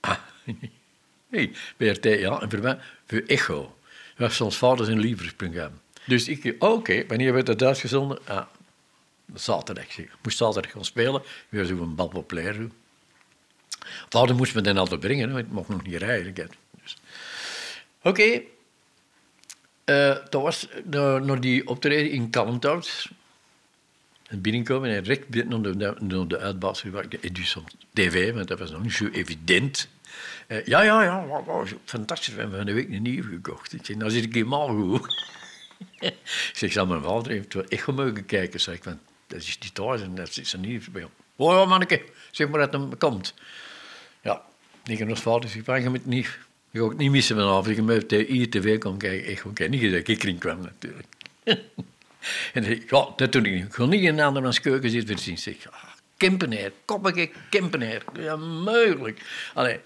Ah, 0.00 0.18
BRT, 1.76 2.04
ja, 2.04 2.40
en 2.40 2.50
voor 2.50 2.60
mij, 2.60 2.78
voor 3.06 3.22
Echo. 3.26 3.76
Dat 4.16 4.28
was 4.28 4.40
ons 4.40 4.56
vader 4.56 4.86
zijn 4.86 4.98
liefdesprogramma. 4.98 5.76
Dus 6.04 6.28
ik, 6.28 6.54
oké, 6.58 7.06
wanneer 7.06 7.32
werd 7.32 7.46
dat 7.46 7.62
uitgezonden? 7.62 8.18
Ah, 8.24 8.46
zaterdag. 9.34 9.98
Ik 9.98 10.10
moest 10.22 10.36
zaterdag 10.36 10.70
gaan 10.70 10.84
spelen. 10.84 11.22
Weer 11.48 11.64
zo'n 11.64 11.94
bal 11.94 12.08
populair. 12.08 12.54
zo. 12.54 12.70
Vader 14.08 14.34
moest 14.36 14.54
me 14.54 14.60
dan 14.60 14.76
altijd 14.76 15.00
brengen, 15.00 15.32
want 15.32 15.44
ik 15.46 15.50
mocht 15.52 15.68
nog 15.68 15.82
niet 15.82 15.96
rijden. 15.96 16.26
ik 16.26 16.48
Dus. 16.82 16.96
Oké. 18.02 18.40
Eh, 19.84 20.16
dat 20.30 20.42
was 20.42 20.68
naar, 20.84 21.22
naar 21.22 21.40
die 21.40 21.66
optreden 21.66 22.10
in 22.10 22.30
Kalmthout. 22.30 23.08
En 24.26 24.40
binnenkomen 24.40 24.90
en 24.90 25.04
binnen 25.28 25.60
naar 25.76 26.08
de, 26.08 26.26
de 26.26 26.38
uitbaas. 26.38 26.84
Dus 27.32 27.56
op 27.56 27.68
tv, 27.92 28.32
want 28.34 28.48
dat 28.48 28.58
was 28.58 28.70
nog 28.70 28.82
niet 28.82 28.92
zo 28.92 29.06
evident. 29.08 29.88
Eh, 30.46 30.66
ja, 30.66 30.82
ja, 30.82 31.02
ja, 31.02 31.26
wa- 31.26 31.44
wa- 31.44 31.64
fantastisch. 31.84 32.34
We 32.34 32.40
hebben 32.40 32.56
van 32.56 32.66
de 32.66 32.72
week 32.72 32.90
een 32.90 33.02
nieuw 33.02 33.22
gekocht. 33.22 33.72
Ik 33.72 33.96
nou 33.96 34.10
zit 34.10 34.24
ik 34.24 34.34
helemaal 34.34 34.68
goed. 34.68 35.24
ik 36.00 36.50
zeg, 36.52 36.72
zal 36.72 36.86
mijn 36.86 37.02
vader 37.02 37.32
heeft 37.32 37.54
wel 37.54 37.64
echt 37.64 37.86
mogen 37.86 38.26
kijken. 38.26 38.60
Zeg 38.60 38.74
ik, 38.74 38.82
van, 38.82 39.00
dat 39.26 39.40
is 39.40 39.58
niet 39.58 39.74
thuis 39.74 40.00
en 40.00 40.14
dat 40.14 40.36
is 40.36 40.52
er 40.52 40.58
niet 40.58 40.92
bij. 40.92 41.06
Oh 41.36 41.68
manneke, 41.68 42.02
zeg 42.30 42.48
maar 42.48 42.60
dat 42.60 42.72
hem 42.72 42.98
komt. 42.98 43.34
Ja, 44.22 44.42
ik 44.84 45.00
en 45.00 45.08
ons 45.08 45.20
vader 45.20 45.50
van, 45.64 45.82
je 45.82 45.88
moet 45.88 46.06
niet, 46.06 46.38
je 46.70 46.88
het 46.88 46.96
niet 46.96 47.10
missen 47.10 47.36
vanavond. 47.36 47.76
Je 47.76 47.82
moet 47.82 48.10
de 48.10 48.26
ITV 48.26 48.78
komen 48.78 48.98
kijken. 48.98 49.30
Ik 49.30 49.38
ga 49.38 49.66
niet 49.66 49.80
gezegd, 49.80 50.08
ik 50.08 50.22
erin 50.22 50.38
kwam 50.38 50.60
natuurlijk. 50.60 51.06
en 52.54 52.82
ja, 52.88 53.08
dat 53.16 53.32
doe 53.32 53.42
ik 53.42 53.52
niet. 53.52 53.64
Ik 53.64 53.74
ga 53.74 53.84
niet 53.84 54.02
in 54.02 54.18
een 54.18 54.24
andermans 54.24 54.60
keuken 54.60 54.90
zitten 54.90 55.18
zien. 55.18 55.34
Ik 55.34 55.40
zeg, 55.40 55.70
ah, 55.70 55.84
Kempeneer, 56.16 56.72
koppige 56.84 57.30
Kempeneer. 57.50 58.04
Ja, 58.18 58.36
mogelijk. 58.36 59.20
Allee. 59.54 59.80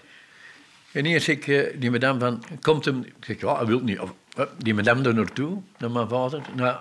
En 0.91 1.05
eerst 1.05 1.27
ik, 1.27 1.47
eh, 1.47 1.79
die 1.79 1.91
madame 1.91 2.19
van, 2.19 2.43
komt 2.61 2.85
hem... 2.85 3.03
Ik 3.03 3.25
zeg, 3.25 3.41
ja, 3.41 3.55
hij 3.55 3.65
wil 3.65 3.79
niet. 3.79 3.99
Of, 3.99 4.13
eh, 4.35 4.45
die 4.57 4.73
madame 4.73 5.07
er 5.07 5.13
naartoe, 5.13 5.61
naar 5.77 5.91
mijn 5.91 6.07
vader. 6.07 6.41
Nou, 6.55 6.79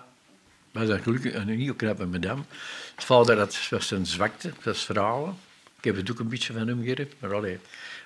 was 0.70 0.88
dat 0.88 1.02
gelukkig 1.02 1.34
een 1.34 1.48
heel 1.48 1.74
knappe 1.74 2.06
madame. 2.06 2.42
Het 2.94 3.04
vader 3.04 3.36
dat 3.36 3.68
was 3.70 3.86
zijn 3.86 4.06
zwakte, 4.06 4.52
dat 4.62 4.74
is 4.74 4.82
vrouwen. 4.82 5.36
Ik 5.78 5.84
heb 5.84 5.96
het 5.96 6.10
ook 6.10 6.18
een 6.18 6.28
beetje 6.28 6.52
van 6.52 6.68
hem 6.68 6.84
gericht, 6.84 7.14
maar 7.18 7.34
allee. 7.34 7.58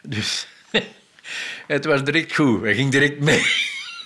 Dus 0.02 0.46
het 1.66 1.84
was 1.84 2.04
direct 2.04 2.34
goed, 2.34 2.62
hij 2.62 2.74
ging 2.74 2.90
direct 2.90 3.20
mee. 3.20 3.42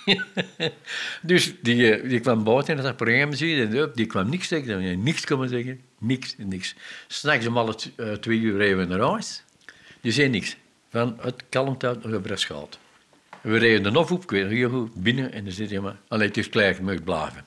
dus 1.21 1.53
die, 1.61 1.93
eh, 1.93 2.09
die 2.09 2.19
kwam 2.19 2.43
buiten 2.43 2.77
en 2.77 2.83
dat 2.83 2.97
programma 2.97 3.35
zien 3.35 3.59
en 3.59 3.91
die 3.95 4.05
kwam 4.05 4.29
niks 4.29 4.47
zeggen. 4.47 5.03
Niks 5.03 5.25
komen 5.25 5.49
zeggen, 5.49 5.81
niks, 5.97 6.35
niks. 6.37 6.75
S'nachts 7.07 7.47
om 7.47 7.57
alle 7.57 7.75
eh, 7.95 8.11
twee 8.11 8.39
uur 8.39 8.57
reden 8.57 8.77
we 8.77 8.85
naar 8.85 9.09
huis. 9.09 9.43
Die 10.01 10.11
zei 10.11 10.29
niks. 10.29 10.57
Van 10.89 11.17
het 11.21 11.43
kalmte 11.49 11.99
naar 12.03 12.21
Breschaat. 12.21 12.79
We 13.41 13.57
reden 13.57 13.83
de 13.83 13.91
Nof 13.91 14.11
op, 14.11 14.23
ik 14.23 14.29
weet 14.29 14.43
nog 14.43 14.51
heel 14.51 14.69
goed, 14.69 14.93
binnen 14.93 15.31
en 15.31 15.43
dan 15.43 15.53
zit 15.53 15.69
hij 15.69 15.79
maar, 15.79 15.95
allee, 16.07 16.27
het 16.27 16.37
is 16.37 16.49
klaar, 16.49 16.75
je 16.75 16.81
mag 16.81 17.03
blijven. 17.03 17.45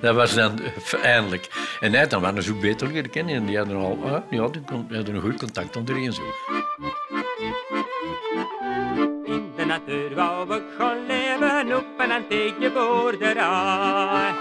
Dat 0.00 0.14
was 0.14 0.34
dan 0.34 0.60
eindelijk. 1.02 1.48
En 1.80 1.92
hij 1.92 2.06
dan 2.06 2.20
waren 2.20 2.42
ze 2.42 2.54
beter 2.54 2.88
leren 2.88 3.10
kennen 3.10 3.34
en 3.34 3.46
die 3.46 3.56
hadden 3.56 3.76
al, 3.76 3.98
ah, 4.04 4.22
ja, 4.30 4.48
die 4.48 4.62
hadden 4.96 5.14
een 5.14 5.20
goed 5.20 5.38
contact 5.38 5.76
en 5.76 6.12
zo. 6.12 6.22
In 9.24 9.52
de 9.56 9.64
natuur 9.64 10.14
wou 10.14 10.54
ik 10.54 10.62
gaan 10.78 11.06
leven 11.06 11.76
op 11.76 11.86
een 11.98 12.12
antieke 12.12 12.70
boerderij. 12.70 14.34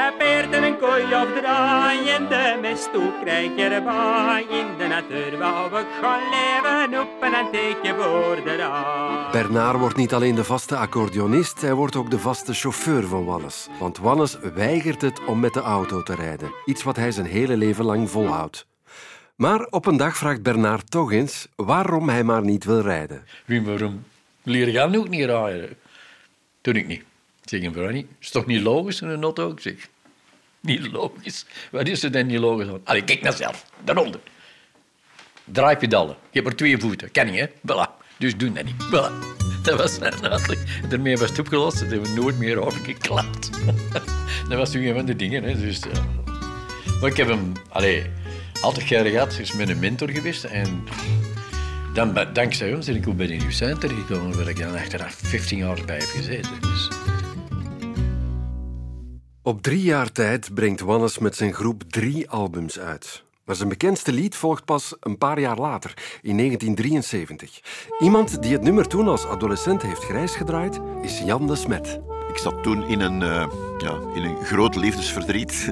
Met 0.00 0.12
je 0.12 0.24
paard 0.24 0.54
en 0.54 0.62
een 0.62 0.78
kooi 0.78 1.02
of 1.02 1.40
draai 1.40 2.08
en 2.08 2.28
de 2.28 2.58
mest 2.60 2.92
toe 2.92 3.12
krijg 3.22 3.56
je 3.56 3.62
erbij. 3.62 4.46
In 4.48 4.66
de 4.78 4.86
natuur 4.86 5.38
wou 5.38 5.80
ik 5.80 5.86
gaan 6.00 6.20
leven 6.30 7.00
op 7.00 7.08
een 7.20 7.34
antieke 7.34 7.94
boerderij. 7.94 9.30
Bernard 9.32 9.78
wordt 9.78 9.96
niet 9.96 10.14
alleen 10.14 10.34
de 10.34 10.44
vaste 10.44 10.76
accordeonist, 10.76 11.60
hij 11.60 11.74
wordt 11.74 11.96
ook 11.96 12.10
de 12.10 12.18
vaste 12.18 12.54
chauffeur 12.54 13.06
van 13.06 13.24
Wannes. 13.24 13.68
Want 13.78 13.98
Wannes 13.98 14.38
weigert 14.54 15.02
het 15.02 15.24
om 15.24 15.40
met 15.40 15.54
de 15.54 15.60
auto 15.60 16.02
te 16.02 16.14
rijden. 16.14 16.52
Iets 16.64 16.82
wat 16.82 16.96
hij 16.96 17.12
zijn 17.12 17.26
hele 17.26 17.56
leven 17.56 17.84
lang 17.84 18.10
volhoudt. 18.10 18.66
Maar 19.34 19.66
op 19.70 19.86
een 19.86 19.96
dag 19.96 20.16
vraagt 20.16 20.42
Bernard 20.42 20.90
toch 20.90 21.12
eens 21.12 21.48
waarom 21.56 22.08
hij 22.08 22.24
maar 22.24 22.42
niet 22.42 22.64
wil 22.64 22.80
rijden. 22.80 23.24
Wie 23.44 23.62
waarom 23.62 24.04
leren 24.42 24.72
gaan 24.72 24.96
ook 24.96 25.08
niet 25.08 25.24
rijden? 25.24 25.76
Toen 26.60 26.76
ik 26.76 26.86
niet. 26.86 27.08
Ik 27.42 27.48
zeg 27.48 27.92
niet. 27.92 28.06
Is 28.20 28.30
toch 28.30 28.46
niet 28.46 28.62
logisch 28.62 29.00
in 29.00 29.08
een 29.08 29.22
auto? 29.22 29.50
Ik 29.50 29.60
zeg, 29.60 29.74
niet 30.60 30.92
logisch. 30.92 31.44
Wat 31.70 31.88
is 31.88 32.02
er 32.02 32.12
dan 32.12 32.26
niet 32.26 32.38
logisch 32.38 32.68
aan? 32.68 32.80
Allee, 32.84 33.04
kijk 33.04 33.20
naar 33.20 33.32
zelf. 33.32 33.64
Daaronder. 33.84 34.20
Draaipedalen. 35.44 36.16
Je 36.20 36.28
hebt 36.32 36.44
maar 36.44 36.56
twee 36.56 36.78
voeten. 36.78 37.10
Kan 37.10 37.30
niet, 37.30 37.40
hè? 37.40 37.46
Voilà. 37.48 37.90
Dus 38.18 38.36
doe 38.36 38.52
dat 38.52 38.64
niet. 38.64 38.74
Voilà. 38.74 39.38
Dat 39.62 39.78
was 39.78 39.94
zijn 39.94 40.28
uitleg. 40.28 40.88
Daarmee 40.88 41.16
was 41.16 41.28
het 41.28 41.38
opgelost. 41.38 41.80
Dat 41.80 41.90
hebben 41.90 42.14
we 42.14 42.20
nooit 42.20 42.38
meer 42.38 42.60
overgeklapt. 42.60 43.50
dat 44.48 44.58
was 44.58 44.70
toen 44.70 44.82
een 44.82 44.94
van 44.94 45.04
de 45.04 45.16
dingen. 45.16 45.42
Hè. 45.42 45.54
Dus, 45.54 45.78
ja. 45.78 46.20
Maar 47.00 47.10
ik 47.10 47.16
heb 47.16 47.28
hem... 47.28 47.52
Allee, 47.68 48.02
altijd 48.60 48.88
jaren 48.88 49.10
gehad. 49.10 49.38
Is 49.38 49.52
mijn 49.52 49.78
mentor 49.78 50.10
geweest. 50.10 50.44
En 50.44 50.84
dan, 51.94 52.18
dankzij 52.32 52.68
hem 52.68 52.80
ben 52.84 52.96
ik 52.96 53.08
ook 53.08 53.16
bij 53.16 53.26
de 53.26 53.34
Nieuw 53.34 53.50
gekomen, 53.50 54.36
waar 54.36 54.48
ik 54.48 54.58
dan 54.58 54.74
achteraf 54.74 55.14
15 55.22 55.58
jaar 55.58 55.78
bij 55.86 55.96
heb 55.96 56.08
gezeten. 56.08 56.60
Dus, 56.60 56.88
Op 59.42 59.62
drie 59.62 59.82
jaar 59.82 60.12
tijd 60.12 60.54
brengt 60.54 60.80
Wannes 60.80 61.18
met 61.18 61.36
zijn 61.36 61.52
groep 61.54 61.82
drie 61.82 62.30
albums 62.30 62.78
uit. 62.78 63.24
Maar 63.44 63.56
zijn 63.56 63.68
bekendste 63.68 64.12
lied 64.12 64.36
volgt 64.36 64.64
pas 64.64 64.96
een 65.00 65.18
paar 65.18 65.40
jaar 65.40 65.56
later, 65.56 65.94
in 66.22 66.36
1973. 66.36 67.60
Iemand 67.98 68.42
die 68.42 68.52
het 68.52 68.62
nummer 68.62 68.88
toen 68.88 69.08
als 69.08 69.26
adolescent 69.26 69.82
heeft 69.82 70.04
grijs 70.04 70.36
gedraaid, 70.36 70.80
is 71.02 71.18
Jan 71.18 71.46
de 71.46 71.56
Smet. 71.56 72.00
Ik 72.28 72.36
zat 72.36 72.62
toen 72.62 72.84
in 72.84 73.00
een, 73.00 73.22
eh, 73.22 73.46
ja, 73.78 74.00
in 74.14 74.22
een 74.22 74.44
groot 74.44 74.76
liefdesverdriet. 74.76 75.52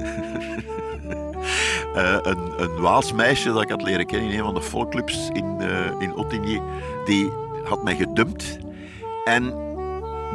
Eh, 1.93 2.17
een, 2.21 2.61
een 2.61 2.81
Waals 2.81 3.13
meisje 3.13 3.51
dat 3.53 3.61
ik 3.61 3.69
had 3.69 3.81
leren 3.81 4.05
kennen 4.05 4.31
in 4.31 4.37
een 4.37 4.45
van 4.45 4.53
de 4.53 4.61
folkclubs 4.61 5.29
in, 5.33 5.55
eh 5.59 5.99
in 5.99 6.15
Ottigny, 6.15 6.61
die 7.05 7.31
had 7.63 7.83
mij 7.83 7.95
gedumpt. 7.95 8.57
En 9.25 9.53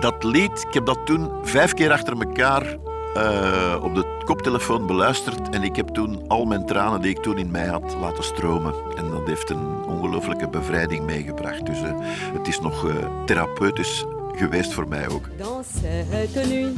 dat 0.01 0.25
lied, 0.25 0.65
ik 0.69 0.75
heb 0.75 0.87
dat 0.87 1.07
toen 1.07 1.31
vijf 1.43 1.75
keer 1.75 1.93
achter 1.93 2.21
elkaar 2.21 2.79
eh, 3.15 3.83
op 3.83 3.95
de 3.95 4.23
koptelefoon 4.25 4.87
beluisterd. 4.87 5.49
En 5.51 5.63
ik 5.63 5.77
heb 5.77 5.89
toen 5.89 6.29
al 6.29 6.45
mijn 6.45 6.67
tranen 6.67 7.01
die 7.01 7.11
ik 7.11 7.23
toen 7.23 7.39
in 7.39 7.51
mij 7.51 7.67
had 7.67 7.97
laten 8.01 8.25
stromen. 8.25 8.75
En 8.97 9.11
dat 9.11 9.27
heeft 9.27 9.51
een 9.51 9.85
ongelooflijke 9.87 10.49
bevrijding 10.49 11.05
meegebracht. 11.05 11.67
Dus 11.67 11.83
eh, 11.83 11.91
het 12.33 12.49
is 12.49 12.61
nog 12.61 12.89
eh, 12.89 12.95
therapeutisch 13.27 14.05
geweest 14.33 14.73
voor 14.73 14.89
mij 14.89 15.09
ook. 15.09 15.29
Dans 15.37 15.67
cette 15.81 16.49
nuit, 16.49 16.73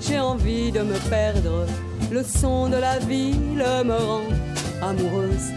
j'ai 0.00 0.16
envie 0.16 0.72
de 0.72 0.84
me 0.84 0.98
perdre. 1.08 1.64
Le 2.10 2.24
son 2.38 2.70
de 2.70 2.78
la 2.78 2.98
ville 3.06 3.84
me 3.84 3.96
rend 3.96 4.22
amoureuse. 4.80 5.52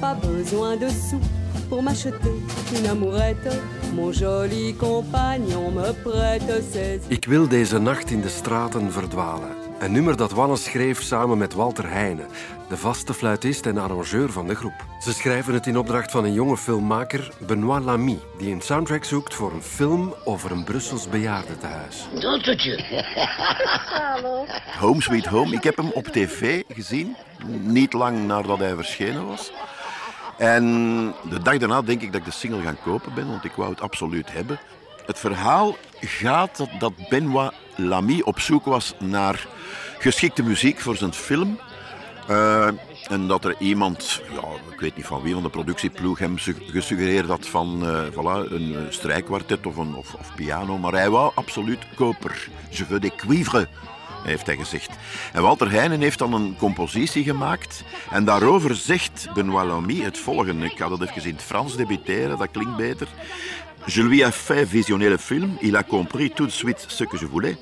Pas 0.00 0.16
besoin 0.18 0.78
de 0.78 0.88
sous 0.88 1.22
pour 1.68 1.82
m'acheter 1.82 2.32
une 2.78 2.86
amourette. 2.86 3.60
Mon 3.94 4.12
joli 4.12 4.74
compagnon 4.76 5.72
me 5.72 5.92
prête 6.02 6.62
ses 6.72 7.00
Ik 7.08 7.24
wil 7.24 7.48
deze 7.48 7.78
nacht 7.78 8.10
in 8.10 8.20
de 8.20 8.28
straten 8.28 8.92
verdwalen. 8.92 9.57
Een 9.78 9.92
nummer 9.92 10.16
dat 10.16 10.32
Wannes 10.32 10.64
schreef 10.64 11.02
samen 11.02 11.38
met 11.38 11.54
Walter 11.54 11.90
Heijnen, 11.90 12.28
de 12.68 12.76
vaste 12.76 13.14
fluitist 13.14 13.66
en 13.66 13.78
arrangeur 13.78 14.32
van 14.32 14.46
de 14.46 14.54
groep. 14.54 14.84
Ze 15.00 15.12
schrijven 15.12 15.54
het 15.54 15.66
in 15.66 15.78
opdracht 15.78 16.10
van 16.10 16.24
een 16.24 16.32
jonge 16.32 16.56
filmmaker, 16.56 17.32
Benoît 17.42 17.84
Lamy, 17.84 18.18
die 18.38 18.54
een 18.54 18.60
soundtrack 18.60 19.04
zoekt 19.04 19.34
voor 19.34 19.52
een 19.52 19.62
film 19.62 20.14
over 20.24 20.50
een 20.50 20.64
Brussels 20.64 21.08
bejaardentehuis. 21.08 22.06
Home 24.78 25.02
Sweet 25.02 25.26
Home. 25.26 25.54
Ik 25.54 25.62
heb 25.62 25.76
hem 25.76 25.90
op 25.90 26.06
tv 26.06 26.62
gezien, 26.68 27.16
niet 27.60 27.92
lang 27.92 28.26
nadat 28.26 28.58
hij 28.58 28.74
verschenen 28.74 29.26
was. 29.26 29.52
En 30.38 30.64
de 31.28 31.42
dag 31.42 31.58
daarna 31.58 31.82
denk 31.82 32.02
ik 32.02 32.12
dat 32.12 32.20
ik 32.20 32.26
de 32.26 32.32
single 32.32 32.62
gaan 32.62 32.78
kopen 32.84 33.14
ben, 33.14 33.28
want 33.28 33.44
ik 33.44 33.52
wou 33.52 33.70
het 33.70 33.80
absoluut 33.80 34.32
hebben. 34.32 34.58
Het 35.06 35.18
verhaal 35.18 35.76
gaat 36.00 36.56
dat, 36.56 36.68
dat 36.78 36.92
Benoît 36.92 37.67
Lamy 37.78 38.20
op 38.24 38.40
zoek 38.40 38.64
was 38.64 38.94
naar 38.98 39.46
geschikte 39.98 40.42
muziek 40.42 40.80
voor 40.80 40.96
zijn 40.96 41.12
film. 41.12 41.58
Eh, 42.28 42.66
en 43.10 43.26
dat 43.26 43.44
er 43.44 43.54
iemand, 43.58 44.22
ja, 44.32 44.40
ik 44.72 44.80
weet 44.80 44.96
niet 44.96 45.06
van 45.06 45.22
wie 45.22 45.34
van 45.34 45.42
de 45.42 45.48
productieploeg, 45.48 46.18
hem 46.18 46.38
su- 46.38 46.54
gesuggereerd 46.66 47.28
had 47.28 47.46
van 47.46 47.82
eh, 47.82 48.02
voilà, 48.12 48.52
een 48.52 48.74
eh, 48.74 48.80
strijkkwartet 48.88 49.66
of, 49.66 49.76
een, 49.76 49.94
of, 49.94 50.14
of 50.14 50.34
piano. 50.34 50.78
Maar 50.78 50.92
hij 50.92 51.10
wou 51.10 51.32
absoluut 51.34 51.78
koper. 51.94 52.48
Je 52.70 52.84
veux 52.84 53.00
des 53.00 53.10
cuivres, 53.16 53.66
heeft 54.24 54.46
hij 54.46 54.56
gezegd. 54.56 54.90
En 55.32 55.42
Walter 55.42 55.70
Heijnen 55.70 56.00
heeft 56.00 56.18
dan 56.18 56.32
een 56.32 56.56
compositie 56.58 57.24
gemaakt. 57.24 57.84
En 58.10 58.24
daarover 58.24 58.74
zegt 58.76 59.26
Benoît 59.34 59.66
Lamy 59.66 60.00
het 60.00 60.18
volgende. 60.18 60.66
Ik 60.66 60.78
ga 60.78 60.88
dat 60.88 61.02
even 61.02 61.24
in 61.24 61.32
het 61.34 61.42
Frans 61.42 61.76
debiteren, 61.76 62.38
dat 62.38 62.50
klinkt 62.50 62.76
beter. 62.76 63.08
Je 63.88 64.02
lui 64.02 64.20
ai 64.20 64.30
fait 64.30 64.64
visionner 64.64 65.08
le 65.08 65.16
film, 65.16 65.56
il 65.62 65.74
a 65.74 65.82
compris 65.82 66.30
tout 66.30 66.44
de 66.44 66.52
suite 66.52 66.84
ce 66.88 67.04
que 67.04 67.16
je 67.16 67.24
voulais. 67.24 67.56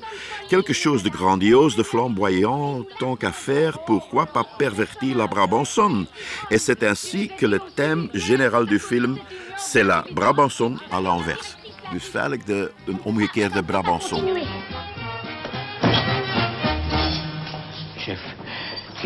Quelque 0.49 0.73
chose 0.73 1.01
de 1.01 1.09
grandiose, 1.09 1.77
de 1.77 1.83
flamboyant, 1.83 2.83
tant 2.99 3.15
qu'à 3.15 3.31
faire, 3.31 3.79
pourquoi 3.85 4.25
pas 4.25 4.43
pervertir 4.59 5.17
la 5.17 5.27
Brabançonne? 5.27 6.05
Et 6.51 6.57
c'est 6.57 6.83
ainsi 6.83 7.29
que 7.29 7.45
le 7.45 7.59
thème 7.77 8.09
général 8.13 8.65
du 8.65 8.77
film, 8.77 9.17
c'est 9.57 9.85
la 9.85 10.03
Brabançonne 10.11 10.79
à 10.91 10.99
l'envers. 10.99 11.57
Dus 11.91 12.03
feitelijk 12.03 12.45
de, 12.45 12.71
een 12.85 12.99
omgekeerde 13.03 13.63
Brabançon. 13.63 14.23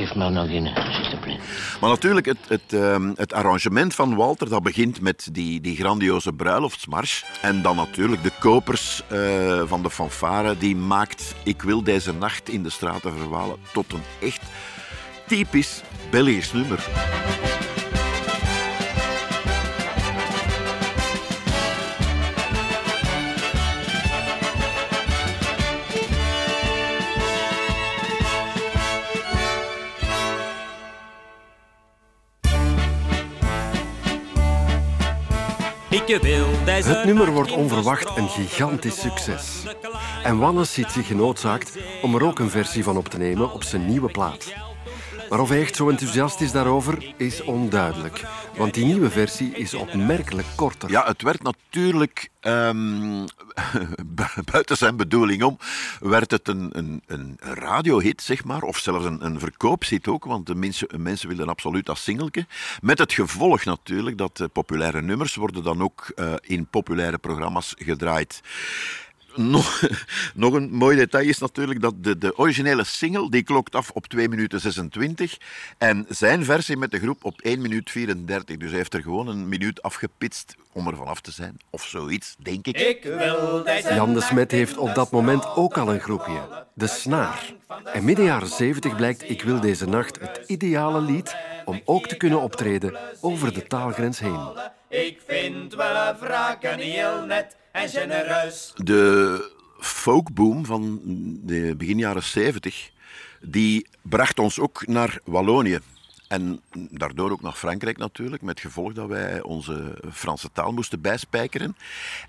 Geef 0.05 0.15
me 0.15 0.29
nog 0.29 1.19
plaît. 1.21 1.39
Maar 1.81 1.89
natuurlijk, 1.89 2.25
het, 2.25 2.37
het, 2.47 2.73
ehm, 2.73 3.11
het 3.15 3.33
arrangement 3.33 3.95
van 3.95 4.15
Walter 4.15 4.49
dat 4.49 4.63
begint 4.63 5.01
met 5.01 5.29
die, 5.31 5.61
die 5.61 5.75
grandioze 5.75 6.33
bruiloftsmars. 6.33 7.25
En 7.41 7.61
dan 7.61 7.75
natuurlijk 7.75 8.23
de 8.23 8.31
kopers 8.39 9.01
eh, 9.07 9.61
van 9.65 9.83
de 9.83 9.89
fanfare. 9.89 10.57
Die 10.57 10.75
maakt 10.75 11.35
Ik 11.43 11.61
wil 11.61 11.83
deze 11.83 12.13
nacht 12.13 12.49
in 12.49 12.63
de 12.63 12.69
straten 12.69 13.17
verwalen 13.17 13.57
tot 13.73 13.93
een 13.93 14.03
echt 14.21 14.41
typisch 15.27 15.81
Belgisch 16.09 16.53
nummer. 16.53 16.89
Het 36.11 37.05
nummer 37.05 37.31
wordt 37.31 37.51
onverwacht 37.51 38.17
een 38.17 38.29
gigantisch 38.29 38.99
succes. 38.99 39.63
En 40.23 40.37
Wannes 40.37 40.73
ziet 40.73 40.91
zich 40.91 41.07
genoodzaakt 41.07 41.77
om 42.01 42.15
er 42.15 42.23
ook 42.23 42.39
een 42.39 42.49
versie 42.49 42.83
van 42.83 42.97
op 42.97 43.07
te 43.07 43.17
nemen 43.17 43.51
op 43.51 43.63
zijn 43.63 43.85
nieuwe 43.85 44.11
plaat. 44.11 44.53
Maar 45.31 45.39
of 45.39 45.49
hij 45.49 45.61
echt 45.61 45.75
zo 45.75 45.89
enthousiast 45.89 46.41
is 46.41 46.51
daarover, 46.51 47.13
is 47.17 47.41
onduidelijk. 47.41 48.25
Want 48.57 48.73
die 48.73 48.85
nieuwe 48.85 49.09
versie 49.09 49.51
is 49.55 49.73
opmerkelijk 49.73 50.47
korter. 50.55 50.89
Ja, 50.89 51.05
het 51.05 51.21
werd 51.21 51.43
natuurlijk, 51.43 52.29
ehm, 52.39 53.25
bu- 54.05 54.43
buiten 54.51 54.77
zijn 54.77 54.95
bedoeling 54.95 55.43
om, 55.43 55.57
werd 55.99 56.31
het 56.31 56.47
een, 56.47 56.69
een, 56.71 57.01
een 57.05 57.37
radiohit, 57.39 58.21
zeg 58.21 58.43
maar, 58.43 58.61
of 58.61 58.77
zelfs 58.77 59.05
een, 59.05 59.25
een 59.25 59.39
ook, 60.07 60.25
want 60.25 60.45
de 60.45 60.55
mensen, 60.55 60.87
mensen 60.97 61.27
wilden 61.27 61.49
absoluut 61.49 61.85
dat 61.85 61.97
singeltje. 61.97 62.45
Met 62.81 62.97
het 62.97 63.13
gevolg 63.13 63.63
natuurlijk 63.65 64.17
dat 64.17 64.47
populaire 64.53 65.01
nummers 65.01 65.35
worden 65.35 65.63
dan 65.63 65.81
ook 65.81 66.11
eh, 66.15 66.33
in 66.41 66.65
populaire 66.65 67.17
programma's 67.17 67.73
gedraaid. 67.77 68.41
Nog, 69.35 69.81
nog 70.33 70.53
een 70.53 70.71
mooi 70.71 70.97
detail 70.97 71.27
is 71.27 71.37
natuurlijk 71.37 71.81
dat 71.81 72.03
de, 72.03 72.17
de 72.17 72.37
originele 72.37 72.83
single 72.83 73.29
die 73.29 73.43
klokt 73.43 73.75
af 73.75 73.89
op 73.89 74.07
2 74.07 74.29
minuten 74.29 74.59
26 74.59 75.37
en 75.77 76.05
zijn 76.09 76.45
versie 76.45 76.77
met 76.77 76.91
de 76.91 76.99
groep 76.99 77.25
op 77.25 77.41
1 77.41 77.61
minuut 77.61 77.91
34. 77.91 78.57
Dus 78.57 78.69
hij 78.69 78.77
heeft 78.77 78.93
er 78.93 79.01
gewoon 79.01 79.27
een 79.27 79.49
minuut 79.49 79.81
afgepitst 79.81 80.55
om 80.71 80.87
er 80.87 80.95
vanaf 80.95 81.21
te 81.21 81.31
zijn. 81.31 81.57
Of 81.69 81.83
zoiets, 81.83 82.35
denk 82.39 82.67
ik. 82.67 82.79
Ik 82.79 83.03
wil 83.03 83.63
Jan 83.93 84.13
de 84.13 84.21
Smet 84.21 84.51
heeft 84.51 84.77
op 84.77 84.95
dat 84.95 85.11
moment 85.11 85.55
ook 85.55 85.77
al 85.77 85.93
een 85.93 85.99
groepje, 85.99 86.65
De 86.73 86.87
Snaar. 86.87 87.53
En 87.93 88.03
midden 88.03 88.25
jaren 88.25 88.47
70 88.47 88.95
blijkt 88.95 89.29
Ik 89.29 89.41
wil 89.41 89.59
deze 89.59 89.85
nacht 89.85 90.19
het 90.19 90.41
ideale 90.47 91.01
lied 91.01 91.35
om 91.65 91.81
ook 91.85 92.07
te 92.07 92.17
kunnen 92.17 92.41
optreden 92.41 92.97
over 93.21 93.53
de 93.53 93.67
taalgrens 93.67 94.19
heen. 94.19 94.49
Ik 94.91 95.21
vind 95.27 95.73
wel 95.73 96.15
vragen 96.15 96.79
heel 96.79 97.25
net 97.25 97.55
en 97.71 97.89
genereus. 97.89 98.71
De 98.75 99.51
folkboom 99.79 100.65
van 100.65 100.99
de 101.43 101.75
begin 101.77 101.97
jaren 101.97 102.23
70, 102.23 102.89
die 103.41 103.87
bracht 104.01 104.39
ons 104.39 104.59
ook 104.59 104.87
naar 104.87 105.19
Wallonië. 105.23 105.79
En 106.27 106.61
daardoor 106.71 107.31
ook 107.31 107.41
naar 107.41 107.53
Frankrijk 107.53 107.97
natuurlijk, 107.97 108.41
met 108.41 108.59
gevolg 108.59 108.93
dat 108.93 109.07
wij 109.07 109.41
onze 109.41 109.97
Franse 110.11 110.49
taal 110.51 110.71
moesten 110.71 111.01
bijspijkeren. 111.01 111.77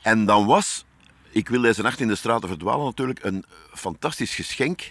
En 0.02 0.24
dan 0.24 0.46
was, 0.46 0.84
ik 1.30 1.48
wil 1.48 1.60
deze 1.60 1.82
nacht 1.82 2.00
in 2.00 2.08
de 2.08 2.14
straten 2.14 2.48
verdwalen, 2.48 2.84
natuurlijk 2.84 3.24
een 3.24 3.44
fantastisch 3.74 4.34
geschenk, 4.34 4.90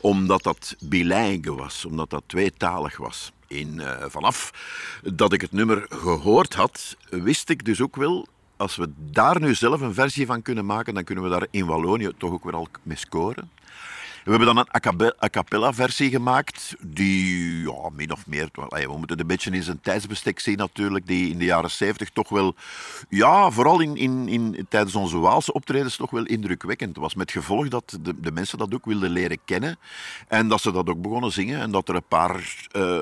omdat 0.00 0.42
dat 0.42 0.76
bilingue 0.80 1.54
was, 1.54 1.84
omdat 1.84 2.10
dat 2.10 2.22
tweetalig 2.26 2.96
was. 2.96 3.32
In, 3.54 3.80
eh, 3.80 4.04
vanaf 4.08 4.52
dat 5.02 5.32
ik 5.32 5.40
het 5.40 5.52
nummer 5.52 5.86
gehoord 5.88 6.54
had, 6.54 6.96
wist 7.08 7.48
ik 7.48 7.64
dus 7.64 7.80
ook 7.80 7.96
wel 7.96 8.26
als 8.56 8.76
we 8.76 8.90
daar 8.96 9.40
nu 9.40 9.54
zelf 9.54 9.80
een 9.80 9.94
versie 9.94 10.26
van 10.26 10.42
kunnen 10.42 10.66
maken, 10.66 10.94
dan 10.94 11.04
kunnen 11.04 11.24
we 11.24 11.30
daar 11.30 11.46
in 11.50 11.66
Wallonië 11.66 12.10
toch 12.18 12.32
ook 12.32 12.44
weer 12.44 12.54
al 12.54 12.68
mee 12.82 12.96
scoren. 12.96 13.50
We 14.24 14.30
hebben 14.30 14.54
dan 14.54 14.56
een 14.56 14.74
a 14.74 14.80
cappe- 14.80 15.16
a 15.22 15.28
cappella 15.28 15.72
versie 15.72 16.10
gemaakt, 16.10 16.76
die 16.80 17.58
ja, 17.58 17.90
min 17.92 18.12
of 18.12 18.26
meer, 18.26 18.48
we 18.52 18.86
moeten 18.86 19.08
het 19.08 19.20
een 19.20 19.26
beetje 19.26 19.50
in 19.50 19.62
zijn 19.62 19.80
tijdsbestek 19.80 20.40
zien 20.40 20.56
natuurlijk, 20.56 21.06
die 21.06 21.30
in 21.30 21.38
de 21.38 21.44
jaren 21.44 21.70
70 21.70 22.10
toch 22.10 22.28
wel, 22.28 22.54
ja, 23.08 23.50
vooral 23.50 23.80
in, 23.80 23.96
in, 23.96 24.28
in, 24.28 24.66
tijdens 24.68 24.94
onze 24.94 25.18
Waalse 25.18 25.52
optredens 25.52 25.96
toch 25.96 26.10
wel 26.10 26.24
indrukwekkend 26.24 26.96
was. 26.96 27.14
Met 27.14 27.30
gevolg 27.30 27.68
dat 27.68 27.98
de, 28.00 28.20
de 28.20 28.32
mensen 28.32 28.58
dat 28.58 28.74
ook 28.74 28.84
wilden 28.84 29.10
leren 29.10 29.38
kennen 29.44 29.78
en 30.28 30.48
dat 30.48 30.60
ze 30.60 30.72
dat 30.72 30.88
ook 30.88 31.02
begonnen 31.02 31.32
zingen 31.32 31.60
en 31.60 31.70
dat 31.70 31.88
er 31.88 31.94
een 31.94 32.08
paar 32.08 32.66
eh, 32.70 32.98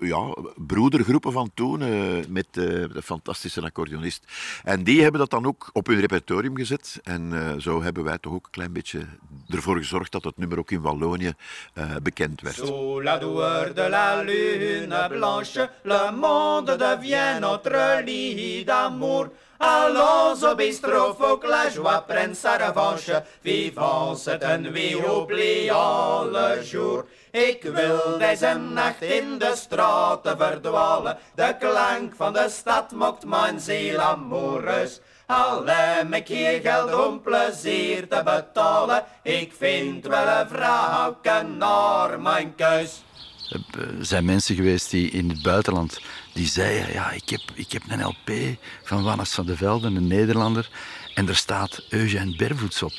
ja, 0.00 0.36
broedergroepen 0.56 1.32
van 1.32 1.50
toen, 1.54 1.82
eh, 1.82 2.26
met 2.28 2.46
eh, 2.50 2.64
de 2.64 3.02
fantastische 3.04 3.62
accordeonist, 3.62 4.24
en 4.64 4.84
die 4.84 5.02
hebben 5.02 5.20
dat 5.20 5.30
dan 5.30 5.46
ook 5.46 5.70
op 5.72 5.86
hun 5.86 6.00
repertorium 6.00 6.56
gezet 6.56 7.00
en 7.02 7.56
zo 7.62 7.82
hebben 7.82 8.04
wij 8.04 8.18
toch 8.18 8.32
ook 8.32 8.44
een 8.44 8.50
klein 8.50 8.72
beetje 8.72 9.06
ervoor 9.48 9.76
gezorgd 9.76 10.12
dat 10.12 10.24
het 10.24 10.36
nummer 10.36 10.58
ook 10.64 10.70
in 10.70 10.80
Wallonië 10.80 11.32
eh, 11.74 11.84
bekend 12.02 12.40
werd. 12.40 12.54
Sous 12.54 13.02
la 13.02 13.18
doueur 13.18 13.74
de 13.74 13.88
la 13.88 14.22
lune 14.22 15.08
blanche, 15.08 15.68
le 15.82 16.10
monde 16.12 16.76
devient 16.76 17.40
notre 17.40 18.02
lit 18.04 18.64
d'amour. 18.64 19.28
Allons 19.58 20.42
au 20.42 20.54
bistrot, 20.54 21.14
faut 21.14 21.38
que 21.38 21.48
la 21.48 21.70
joie 21.70 22.00
prenne 22.06 22.34
sa 22.34 22.56
revanche. 22.56 23.10
Vivons 23.42 24.22
cette 24.22 24.58
nuit, 24.60 24.94
oublions 24.94 26.24
le 26.32 26.62
jour. 26.62 27.04
Ik 27.30 27.62
wil 27.62 28.18
deze 28.18 28.54
nacht 28.54 29.02
in 29.02 29.38
de 29.38 29.52
straten 29.54 30.36
verdwalen. 30.36 31.18
De 31.34 31.56
klank 31.58 32.14
van 32.16 32.32
de 32.32 32.46
stad 32.48 32.92
mokt 32.92 33.24
mijn 33.24 33.60
ziel 33.60 33.98
amoureus. 33.98 35.00
Al 35.26 35.66
heb 35.66 36.14
ik 36.14 36.28
hier 36.28 36.60
geld 36.60 37.06
om 37.06 37.22
plezier 37.22 38.08
te 38.08 38.22
betalen. 38.24 39.04
Ik 39.22 39.52
vind 39.58 40.06
wel 40.06 40.28
een 40.28 40.48
vrouw 40.48 41.16
naar 41.58 42.20
mijn 42.20 42.54
keus. 42.54 43.02
Er 43.48 44.04
zijn 44.04 44.24
mensen 44.24 44.54
geweest 44.54 44.90
die 44.90 45.10
in 45.10 45.28
het 45.28 45.42
buitenland 45.42 46.00
die 46.32 46.46
zeiden: 46.46 46.92
ja, 46.92 47.10
ik 47.10 47.28
heb, 47.28 47.40
ik 47.54 47.72
heb 47.72 47.82
een 47.88 48.04
LP 48.04 48.58
van 48.82 49.02
Wannes 49.02 49.32
van 49.32 49.46
de 49.46 49.56
Velden, 49.56 49.96
een 49.96 50.06
Nederlander, 50.06 50.70
en 51.14 51.28
er 51.28 51.36
staat 51.36 51.84
Eugène 51.88 52.36
Bervoets 52.36 52.82
op. 52.82 52.92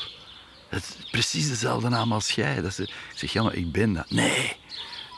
Het 0.70 0.98
precies 1.12 1.50
dezelfde 1.50 1.90
naam 1.90 2.12
als 2.12 2.32
jij. 2.32 2.62
Dat 2.62 2.74
ze, 2.74 2.84
ik 2.84 2.92
zeg, 3.16 3.34
ja, 3.34 3.44
maar 3.44 3.56
ik 3.56 3.72
ben 3.72 3.94
dat. 3.94 4.10
Nee, 4.10 4.56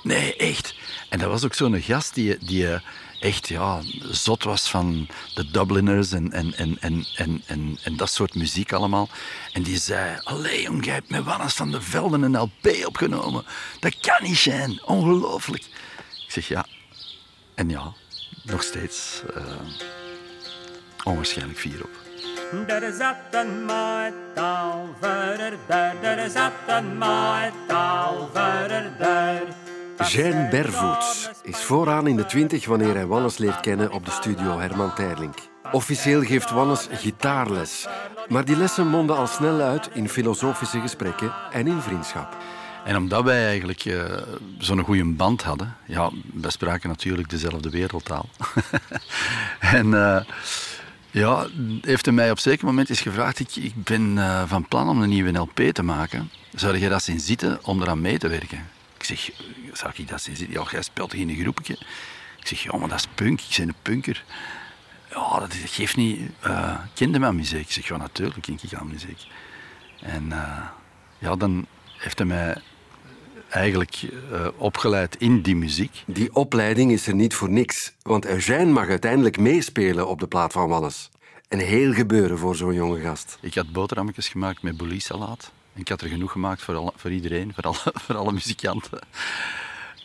nee, 0.03 0.35
echt. 0.35 0.75
En 1.09 1.19
dat 1.19 1.29
was 1.29 1.45
ook 1.45 1.53
zo'n 1.53 1.81
gast 1.81 2.13
die, 2.13 2.37
die 2.37 2.71
eh, 2.71 2.79
echt 3.19 3.47
ja, 3.47 3.79
zot 4.11 4.43
was 4.43 4.69
van 4.69 5.07
de 5.33 5.51
Dubliners 5.51 6.11
en, 6.11 6.31
en, 6.31 6.53
en, 6.55 6.77
en, 6.79 7.05
en, 7.15 7.43
en, 7.45 7.77
en 7.83 7.97
dat 7.97 8.09
soort 8.09 8.35
muziek 8.35 8.73
allemaal. 8.73 9.09
En 9.53 9.63
die 9.63 9.77
zei, 9.77 10.19
allee 10.23 10.61
jong, 10.61 10.85
jij 10.85 10.93
hebt 10.93 11.09
met 11.09 11.23
Wannes 11.23 11.53
van 11.53 11.71
de 11.71 11.81
Velden 11.81 12.21
een 12.21 12.37
LP 12.37 12.85
opgenomen. 12.85 13.45
Dat 13.79 13.99
kan 13.99 14.23
niet 14.23 14.37
zijn, 14.37 14.83
ongelooflijk. 14.83 15.63
Ik 16.25 16.31
zeg, 16.31 16.47
ja. 16.47 16.65
En 17.55 17.69
ja, 17.69 17.93
nog 18.43 18.63
steeds 18.63 19.21
eh, 19.35 19.43
onwaarschijnlijk 21.03 21.59
fier 21.59 21.83
op. 21.83 21.89
Een 22.51 22.65
een. 28.99 29.66
Jean 30.05 30.49
Bervoets 30.49 31.29
is 31.43 31.57
vooraan 31.57 32.07
in 32.07 32.15
de 32.15 32.25
twintig 32.25 32.65
wanneer 32.65 32.93
hij 32.93 33.05
Wannes 33.05 33.37
leert 33.37 33.59
kennen 33.59 33.91
op 33.91 34.05
de 34.05 34.11
studio 34.11 34.59
Herman 34.59 34.93
Terlink. 34.93 35.35
Officieel 35.71 36.21
geeft 36.21 36.51
Wannes 36.51 36.87
gitaarles, 36.91 37.87
maar 38.27 38.45
die 38.45 38.57
lessen 38.57 38.87
monden 38.87 39.17
al 39.17 39.27
snel 39.27 39.59
uit 39.59 39.89
in 39.93 40.09
filosofische 40.09 40.79
gesprekken 40.79 41.33
en 41.51 41.67
in 41.67 41.81
vriendschap. 41.81 42.37
En 42.85 42.95
omdat 42.95 43.23
wij 43.23 43.45
eigenlijk 43.45 43.85
eh, 43.85 44.03
zo'n 44.57 44.83
goede 44.83 45.05
band 45.05 45.43
hadden, 45.43 45.75
ja, 45.85 46.11
wij 46.33 46.51
spraken 46.51 46.89
natuurlijk 46.89 47.29
dezelfde 47.29 47.69
wereldtaal. 47.69 48.29
en 49.59 49.93
eh, 49.93 50.21
ja, 51.11 51.47
heeft 51.81 52.05
hij 52.05 52.13
mij 52.13 52.31
op 52.31 52.39
zeker 52.39 52.65
moment 52.65 52.89
eens 52.89 53.01
gevraagd, 53.01 53.39
ik, 53.39 53.55
ik 53.55 53.83
ben 53.83 54.17
eh, 54.17 54.43
van 54.45 54.67
plan 54.67 54.89
om 54.89 55.01
een 55.01 55.09
nieuwe 55.09 55.37
LP 55.37 55.59
te 55.59 55.83
maken. 55.83 56.29
Zou 56.55 56.77
je 56.77 56.89
dat 56.89 57.03
zien 57.03 57.19
zitten 57.19 57.59
om 57.63 57.81
eraan 57.81 58.01
mee 58.01 58.17
te 58.17 58.27
werken? 58.27 58.76
Ik 59.09 59.17
zeg, 59.17 59.31
zou 59.73 59.93
ik 59.95 60.07
dat 60.07 60.21
zien 60.21 60.35
zitten? 60.35 60.61
Ja, 60.61 60.67
jij 60.71 60.81
speelt 60.81 61.13
in 61.13 61.29
een 61.29 61.35
groepje? 61.35 61.73
Ik 62.39 62.47
zeg, 62.47 62.63
ja, 62.63 62.77
maar 62.77 62.89
dat 62.89 62.99
is 62.99 63.07
punk, 63.15 63.41
ik 63.41 63.55
ben 63.57 63.67
een 63.67 63.75
punker. 63.81 64.23
Ja, 65.09 65.39
dat 65.39 65.53
geeft 65.53 65.95
niet... 65.95 66.19
eh 66.39 66.77
kende 66.93 67.19
mijn 67.19 67.35
muziek? 67.35 67.59
Ik 67.59 67.71
zeg, 67.71 67.87
ja, 67.87 67.97
natuurlijk 67.97 68.41
ken 68.41 68.59
ik 68.61 68.73
aan 68.73 68.87
muziek. 68.87 69.25
En 70.01 70.31
eh, 70.31 70.67
ja, 71.17 71.35
dan 71.35 71.65
heeft 71.97 72.17
hij 72.17 72.27
mij 72.27 72.61
eigenlijk 73.49 74.01
eh, 74.31 74.47
opgeleid 74.57 75.15
in 75.15 75.41
die 75.41 75.55
muziek. 75.55 76.03
Die 76.05 76.35
opleiding 76.35 76.91
is 76.91 77.07
er 77.07 77.15
niet 77.15 77.33
voor 77.33 77.49
niks, 77.49 77.93
want 78.01 78.25
Eugène 78.25 78.71
mag 78.71 78.87
uiteindelijk 78.87 79.37
meespelen 79.37 80.07
op 80.07 80.19
de 80.19 80.27
plaat 80.27 80.51
van 80.51 80.69
Wannes. 80.69 81.09
Een 81.47 81.59
heel 81.59 81.93
gebeuren 81.93 82.37
voor 82.37 82.55
zo'n 82.55 82.73
jonge 82.73 82.99
gast. 82.99 83.37
Ik 83.41 83.53
had 83.53 83.71
boterhammetjes 83.71 84.27
gemaakt 84.27 84.61
met 84.61 84.77
bouillie-salaat. 84.77 85.51
Ik 85.77 85.87
had 85.87 86.01
er 86.01 86.09
genoeg 86.09 86.31
gemaakt 86.31 86.61
voor, 86.61 86.93
voor 86.95 87.11
iedereen, 87.11 87.53
voor 87.53 87.63
alle, 87.63 87.93
voor 88.05 88.15
alle 88.15 88.31
muzikanten. 88.31 88.99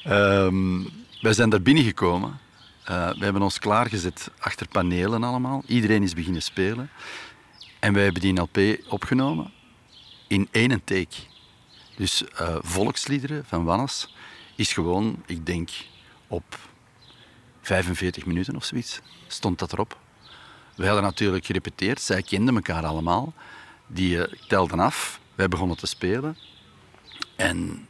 Ehm, 0.05 0.83
wij 1.21 1.33
zijn 1.33 1.51
daar 1.51 1.63
binnengekomen. 1.63 2.39
Eh 2.85 3.11
we 3.19 3.25
hebben 3.25 3.43
ons 3.43 3.59
klaargezet 3.59 4.31
achter 4.39 4.69
panelen 4.69 5.25
allemaal. 5.25 5.63
Iedereen 5.67 6.03
is 6.03 6.15
beginnen 6.15 6.43
spelen. 6.43 6.91
En 7.79 7.93
wij 7.93 8.03
hebben 8.03 8.23
die 8.23 8.41
LP 8.41 8.59
opgenomen 8.89 9.53
in 10.27 10.49
één 10.51 10.85
take. 10.85 11.17
Dus 11.97 12.29
eh, 12.29 12.57
volksliederen 12.61 13.45
van 13.45 13.65
Wannes 13.65 14.15
is 14.57 14.73
gewoon, 14.73 15.23
ik 15.27 15.47
denk, 15.47 15.71
op 16.27 16.59
45 17.61 18.27
minuten 18.27 18.57
of 18.57 18.65
zoiets 18.65 19.01
stond 19.27 19.59
dat 19.59 19.73
erop. 19.73 19.99
We 20.75 20.85
hadden 20.87 21.03
natuurlijk 21.03 21.47
gerepeteerd, 21.47 22.01
zij 22.01 22.23
kenden 22.23 22.55
elkaar 22.55 22.85
allemaal. 22.85 23.33
Die 23.87 24.25
eh, 24.25 24.33
telden 24.49 24.81
af, 24.81 25.21
wij 25.35 25.49
begonnen 25.49 25.77
te 25.77 25.87
spelen. 25.87 26.37
En 27.37 27.89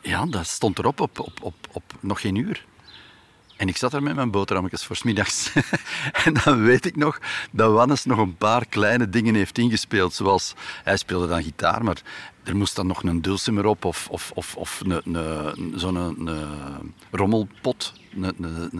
ja, 0.00 0.26
dat 0.26 0.46
stond 0.46 0.78
erop 0.78 1.00
op, 1.00 1.20
op, 1.20 1.42
op, 1.42 1.54
op 1.72 1.82
nog 2.00 2.20
geen 2.20 2.34
uur. 2.34 2.64
En 3.56 3.68
ik 3.68 3.76
zat 3.76 3.90
daar 3.90 4.02
met 4.02 4.14
mijn 4.14 4.30
boterhammetjes 4.30 4.84
voor 4.84 4.96
's 4.96 5.02
middags. 5.02 5.52
en 6.24 6.34
dan 6.44 6.62
weet 6.62 6.84
ik 6.84 6.96
nog 6.96 7.20
dat 7.50 7.72
Wannes 7.72 8.04
nog 8.04 8.18
een 8.18 8.36
paar 8.36 8.66
kleine 8.66 9.08
dingen 9.08 9.34
heeft 9.34 9.58
ingespeeld. 9.58 10.14
Zoals, 10.14 10.54
hij 10.84 10.96
speelde 10.96 11.26
dan 11.26 11.42
gitaar, 11.42 11.84
maar 11.84 12.02
er 12.42 12.56
moest 12.56 12.76
dan 12.76 12.86
nog 12.86 13.02
een 13.02 13.22
dulcimer 13.22 13.66
op 13.66 13.84
of, 13.84 14.08
of, 14.10 14.30
of, 14.34 14.56
of 14.56 14.82
zo'n 15.74 15.94
een 15.96 16.94
rommelpot. 17.10 17.92
Een, 18.20 18.34
een, 18.40 18.78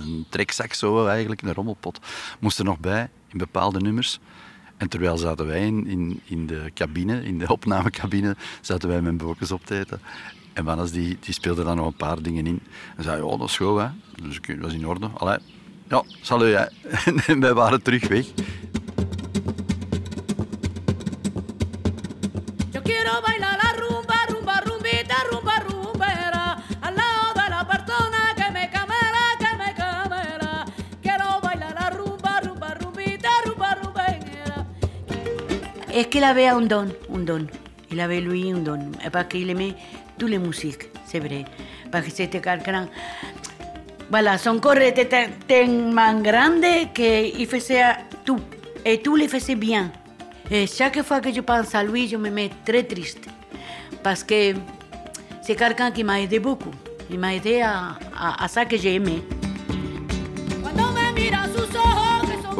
een 0.00 0.26
trekzak 0.28 0.72
zo 0.72 1.06
eigenlijk, 1.06 1.42
een 1.42 1.54
rommelpot. 1.54 1.98
Moest 2.38 2.58
er 2.58 2.64
nog 2.64 2.78
bij 2.78 3.10
in 3.28 3.38
bepaalde 3.38 3.80
nummers. 3.80 4.20
En 4.76 4.88
terwijl 4.88 5.16
zaten 5.16 5.46
wij 5.46 5.66
in, 5.66 5.86
in, 5.86 6.20
in 6.24 6.46
de 6.46 6.70
cabine, 6.74 7.24
in 7.24 7.38
de 7.38 7.48
opnamecabine, 7.48 8.36
zaten 8.60 8.88
wij 8.88 9.02
met 9.02 9.16
bokens 9.16 9.50
op 9.50 9.66
te 9.66 9.78
eten. 9.78 10.00
En 10.52 10.64
Wannes 10.64 10.90
die, 10.90 11.16
die 11.20 11.34
speelde 11.34 11.64
dan 11.64 11.76
nog 11.76 11.86
een 11.86 11.96
paar 11.96 12.22
dingen 12.22 12.46
in. 12.46 12.60
En 12.96 13.02
zei, 13.02 13.22
oh, 13.22 13.38
dat 13.38 13.48
is 13.48 13.56
goed, 13.56 13.78
hè. 13.78 13.86
Dus 14.22 14.40
dat 14.40 14.56
was 14.58 14.72
in 14.72 14.86
orde. 14.86 15.06
Allee, 15.06 15.38
ja, 15.88 16.02
salut, 16.20 16.56
hè. 16.56 16.64
En 17.32 17.40
wij 17.40 17.54
waren 17.54 17.82
terug 17.82 18.08
weg. 18.08 18.26
Est-ce 35.96 36.08
qu'il 36.08 36.24
avait 36.24 36.48
un 36.48 36.60
don, 36.60 36.88
un 37.14 37.18
don 37.20 37.46
Il 37.90 37.98
avait 38.00 38.20
lui 38.20 38.52
un 38.52 38.58
don, 38.58 38.92
parce 39.10 39.28
qu'il 39.28 39.48
aimait 39.48 39.72
toutes 40.18 40.28
les 40.28 40.38
musiques, 40.38 40.90
c'est 41.06 41.20
vrai. 41.20 41.46
Parce 41.90 42.04
que 42.04 42.10
c'était 42.12 42.40
quelqu'un... 42.42 42.86
Voilà, 44.10 44.36
son 44.36 44.58
corps 44.60 44.76
était 44.76 45.06
te- 45.06 45.30
tellement 45.48 46.20
grande 46.20 46.92
qu'il 46.92 47.46
faisait 47.46 47.82
tout. 48.26 48.40
Et 48.84 48.98
tout 48.98 49.16
le 49.16 49.26
bien. 49.54 49.90
Chaque 50.66 51.00
fois 51.02 51.20
que 51.20 51.32
je 51.32 51.40
pense 51.40 51.74
à 51.74 51.82
lui, 51.82 52.06
je 52.06 52.16
me 52.18 52.28
mets 52.28 52.50
très 52.64 52.82
triste. 52.82 53.26
Parce 54.02 54.22
que 54.22 54.52
c'est 55.40 55.56
m'a 56.04 56.20
aidé 56.20 56.38
beaucoup. 56.38 56.70
Aidé 57.34 57.62
à, 57.62 57.96
à, 58.16 58.44
à 58.44 58.48
ça 58.48 58.66
que. 58.66 59.22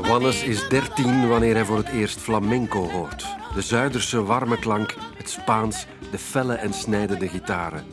Wannes 0.07 0.43
is 0.43 0.69
13 0.69 1.29
wanneer 1.29 1.55
hij 1.55 1.65
voor 1.65 1.77
het 1.77 1.89
eerst 1.89 2.21
flamenco 2.21 2.91
hoort. 2.91 3.27
De 3.55 3.63
Zuiderse 3.63 4.23
warme 4.23 4.59
klank, 4.59 4.95
het 5.17 5.31
Spaans, 5.31 5.87
de 6.11 6.19
felle 6.19 6.55
en 6.55 6.73
snijdende 6.73 7.29
gitaren. 7.29 7.85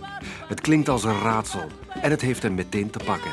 Het 0.47 0.61
klinkt 0.61 0.89
als 0.89 1.03
een 1.03 1.19
raadsel 1.19 1.67
en 2.01 2.11
het 2.11 2.21
heeft 2.21 2.43
hem 2.43 2.53
meteen 2.53 2.89
te 2.89 2.99
pakken. 3.05 3.31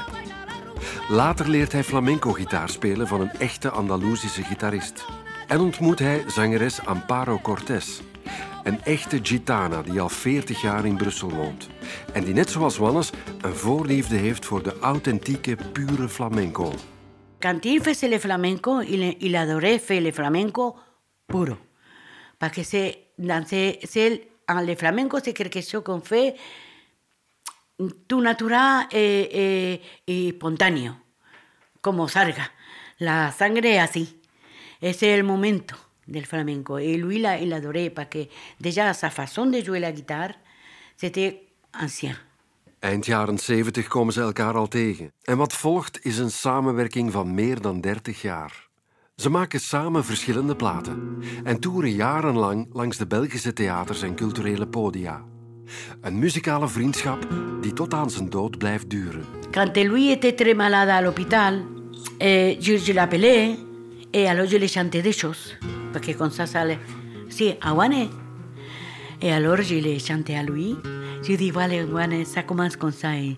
Later 1.09 1.49
leert 1.49 1.73
hij 1.73 1.85
flamenco-gitaar 1.85 2.69
spelen 2.69 3.07
van 3.07 3.21
een 3.21 3.33
echte 3.39 3.71
Andalusische 3.71 4.43
gitarist. 4.43 5.05
En 5.47 5.61
ontmoet 5.61 5.99
hij 5.99 6.25
zangeres 6.27 6.87
Amparo 6.87 7.39
Cortés. 7.39 8.03
Een 8.63 8.85
echte 8.85 9.19
gitana 9.23 9.83
die 9.83 10.01
al 10.01 10.09
40 10.09 10.63
jaar 10.63 10.85
in 10.85 10.97
Brussel 10.97 11.31
woont. 11.31 11.69
En 12.13 12.25
die 12.25 12.35
net 12.35 12.51
zoals 12.51 12.77
Wannes 12.77 13.11
een 13.41 13.55
voorliefde 13.55 14.17
heeft 14.17 14.45
voor 14.45 14.63
de 14.63 14.79
authentieke, 14.81 15.57
pure 15.73 16.09
flamenco. 16.09 16.73
Quand 17.41 17.65
il 17.65 17.81
faisait 17.83 18.09
le 18.09 18.19
flamenco, 18.19 18.81
il, 18.83 19.17
il 19.21 19.37
adorait 19.37 19.79
faire 19.79 20.01
le 20.03 20.13
flamenco 20.13 20.77
puro. 21.27 21.57
Parce 22.39 22.53
que 22.55 22.63
c'est, 22.63 23.13
dans 23.19 23.47
ce- 23.47 23.79
c'est- 23.85 24.29
en 24.49 24.61
le 24.63 24.75
flamenco, 24.75 25.19
c'est 25.23 25.33
quelque 25.33 25.61
chose 25.61 25.83
qu'on 25.85 26.01
fait 26.01 26.35
tout 28.07 28.21
natural 28.21 28.87
et, 28.93 29.81
et- 30.07 30.13
y 30.13 30.29
espontáneo, 30.29 30.97
como 31.81 32.09
salga. 32.09 32.51
La 32.99 33.33
sangre 33.33 33.75
es 33.77 33.79
así. 33.79 34.21
Ese 34.83 35.13
es 35.13 35.19
el 35.19 35.25
momento 35.25 35.77
del 36.07 36.27
flamenco. 36.27 36.79
Et 36.79 36.97
lui, 36.99 37.17
il, 37.17 37.27
a- 37.27 37.39
il 37.39 37.53
adorait 37.53 37.91
parce 37.91 38.09
que 38.11 38.29
déjà 38.59 38.93
sa 38.93 39.09
façon 39.11 39.47
de 39.47 39.63
jouer 39.63 39.81
la 39.81 39.93
guitare, 39.93 40.35
c'était 40.97 41.47
ancien. 41.81 42.17
Eind 42.81 43.07
jaren 43.07 43.39
70 43.39 43.89
komen 43.89 44.13
ze 44.13 44.21
elkaar 44.21 44.55
al 44.55 44.69
tegen. 44.69 45.13
En 45.23 45.37
wat 45.37 45.53
volgt 45.53 46.05
is 46.05 46.19
een 46.19 46.31
samenwerking 46.31 47.13
van 47.13 47.35
meer 47.35 47.61
dan 47.61 47.81
30 47.81 48.23
jaar. 48.23 48.69
Ze 49.17 49.31
maken 49.31 49.61
samen 49.61 50.05
verschillende 50.05 50.57
platen 50.57 51.19
en 51.45 51.61
toeren 51.61 51.93
jarenlang 51.93 52.69
langs 52.73 52.97
de 52.97 53.07
Belgische 53.07 53.53
theaters 53.53 54.03
en 54.03 54.15
culturele 54.15 54.67
podia. 54.67 55.25
Een 56.01 56.19
muzikale 56.19 56.69
vriendschap 56.69 57.29
die 57.61 57.73
tot 57.73 57.95
aan 57.95 58.11
zijn 58.11 58.31
dood 58.31 58.59
blijft 58.59 58.91
duren. 58.91 59.25
Quand 59.51 59.77
lui 59.77 60.11
était 60.11 60.35
très 60.35 60.55
malade 60.55 60.91
à 60.91 61.03
l'hôpital, 61.03 61.65
eh, 62.19 62.61
je, 62.61 62.79
je 62.79 62.93
l'appelais 62.93 63.57
et 64.11 64.29
alors 64.29 64.49
je 64.49 64.59
lui 64.59 64.69
chantais 64.69 65.03
des 65.03 65.19
choses. 65.19 65.57
Parce 65.93 66.07
que 66.07 66.17
comme 66.17 66.33
ça, 66.33 66.47
ça 66.47 66.61
allait. 66.61 66.79
Si, 67.29 67.55
Wane. 67.75 68.09
Et 69.21 69.33
alors 69.33 69.63
je 69.63 69.75
à 70.35 70.43
lui. 70.43 70.77
Je 71.23 71.37
dis, 71.37 71.51
voilà, 71.51 71.85
Wane, 71.85 72.25
ça 72.25 72.43
commence 72.43 72.77
comme 72.77 72.93
ça. 72.93 73.15
Et... 73.17 73.37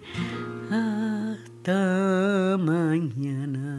Hasta 0.71 2.57
mañana. 2.59 3.79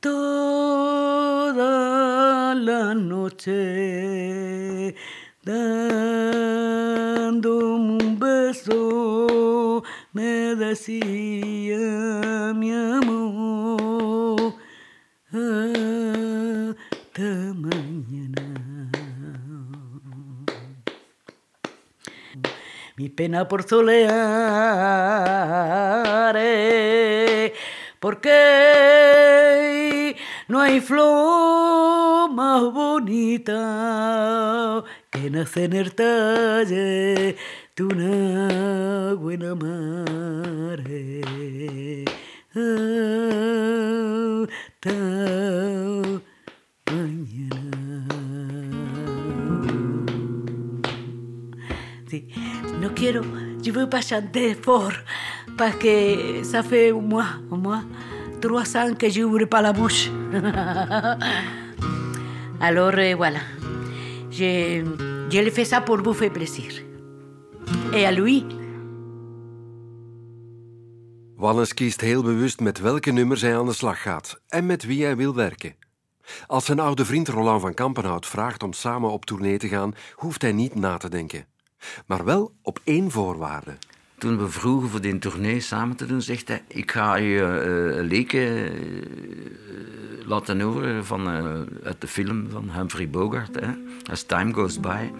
Toda 0.00 1.64
la 2.54 2.94
noche. 2.94 4.94
Dándome 5.44 6.08
un 8.02 8.18
beso, 8.18 9.82
me 10.12 10.56
decía 10.56 11.04
pena 23.14 23.48
por 23.48 23.62
solear, 23.68 24.14
eh, 26.36 27.54
porque 28.00 28.34
no 30.48 30.60
hay 30.60 30.80
flor 30.80 32.30
más 32.30 32.62
bonita 32.72 33.64
que 35.10 35.30
nace 35.30 35.64
en 35.64 35.72
el 35.74 35.94
talle 35.94 37.36
de 37.76 37.82
una 37.82 39.14
buena 39.14 39.54
madre. 39.54 41.22
Hasta 44.84 45.83
quiero, 52.94 53.22
je 53.62 53.70
veux 53.70 53.88
pas 53.88 54.00
chanter 54.00 54.54
fort 54.54 54.92
parce 55.56 55.76
que 55.76 56.42
ça 56.44 56.62
fait 56.62 56.90
un 56.90 57.00
mois, 57.00 57.26
un 57.50 57.56
mois, 57.56 57.82
trois 58.40 58.76
ans 58.76 58.94
que 58.94 59.10
j'ouvre 59.10 59.44
pas 59.46 59.62
la 59.62 59.72
bouche. 59.72 60.10
Alors 62.60 62.94
euh, 62.96 63.14
voilà, 63.16 63.40
je, 64.30 64.84
je 65.30 65.38
le 65.38 65.50
fais 65.50 65.64
ça 65.64 65.80
pour 65.80 65.98
vous 66.02 66.14
faire 66.14 66.32
plaisir. 66.32 66.72
Et 67.92 68.06
à 68.06 68.12
lui, 68.12 68.44
Wannes 71.36 71.74
kiest 71.74 72.00
heel 72.00 72.22
bewust 72.22 72.60
met 72.60 72.78
welke 72.78 73.10
nummers 73.10 73.40
hij 73.40 73.58
aan 73.58 73.66
de 73.66 73.72
slag 73.72 74.02
gaat 74.02 74.40
en 74.48 74.66
met 74.66 74.84
wie 74.84 75.04
hij 75.04 75.16
wil 75.16 75.34
werken. 75.34 75.74
Als 76.46 76.64
zijn 76.64 76.80
oude 76.80 77.04
vriend 77.04 77.28
Roland 77.28 77.60
van 77.60 77.74
Kampenhout 77.74 78.26
vraagt 78.26 78.62
om 78.62 78.72
samen 78.72 79.10
op 79.10 79.24
tournee 79.24 79.58
te 79.58 79.68
gaan, 79.68 79.94
hoeft 80.14 80.42
hij 80.42 80.52
niet 80.52 80.74
na 80.74 80.96
te 80.96 81.08
denken. 81.08 81.46
Maar 82.06 82.24
wel 82.24 82.52
op 82.62 82.80
één 82.84 83.10
voorwaarde. 83.10 83.76
Toen 84.18 84.38
we 84.38 84.48
vroegen 84.48 84.88
voor 84.88 85.00
die 85.00 85.18
tournee 85.18 85.60
samen 85.60 85.96
te 85.96 86.06
doen, 86.06 86.22
zegt 86.22 86.48
hij: 86.48 86.62
Ik 86.68 86.90
ga 86.90 87.14
je 87.14 87.40
een 87.96 88.06
leken 88.06 88.66
eh, 88.66 88.72
laten 90.26 90.60
horen 90.60 91.04
van, 91.04 91.28
eh, 91.28 91.44
uit 91.84 92.00
de 92.00 92.06
film 92.06 92.46
van 92.50 92.70
Humphrey 92.70 93.08
Bogart, 93.10 93.60
hè, 93.60 93.68
As 94.10 94.22
Time 94.22 94.52
Goes 94.52 94.80
By. 94.80 95.10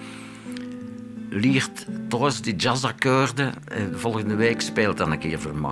Liert 1.29 1.87
trouwens 2.09 2.43
die 2.43 2.57
jazzakkoorden. 2.57 3.53
eh, 3.65 3.83
volgende 3.93 4.35
week 4.35 4.61
speelt 4.61 4.97
dan 4.97 5.13
een 5.13 5.19
keer 5.19 5.41
voor 5.41 5.57
mij. 5.57 5.71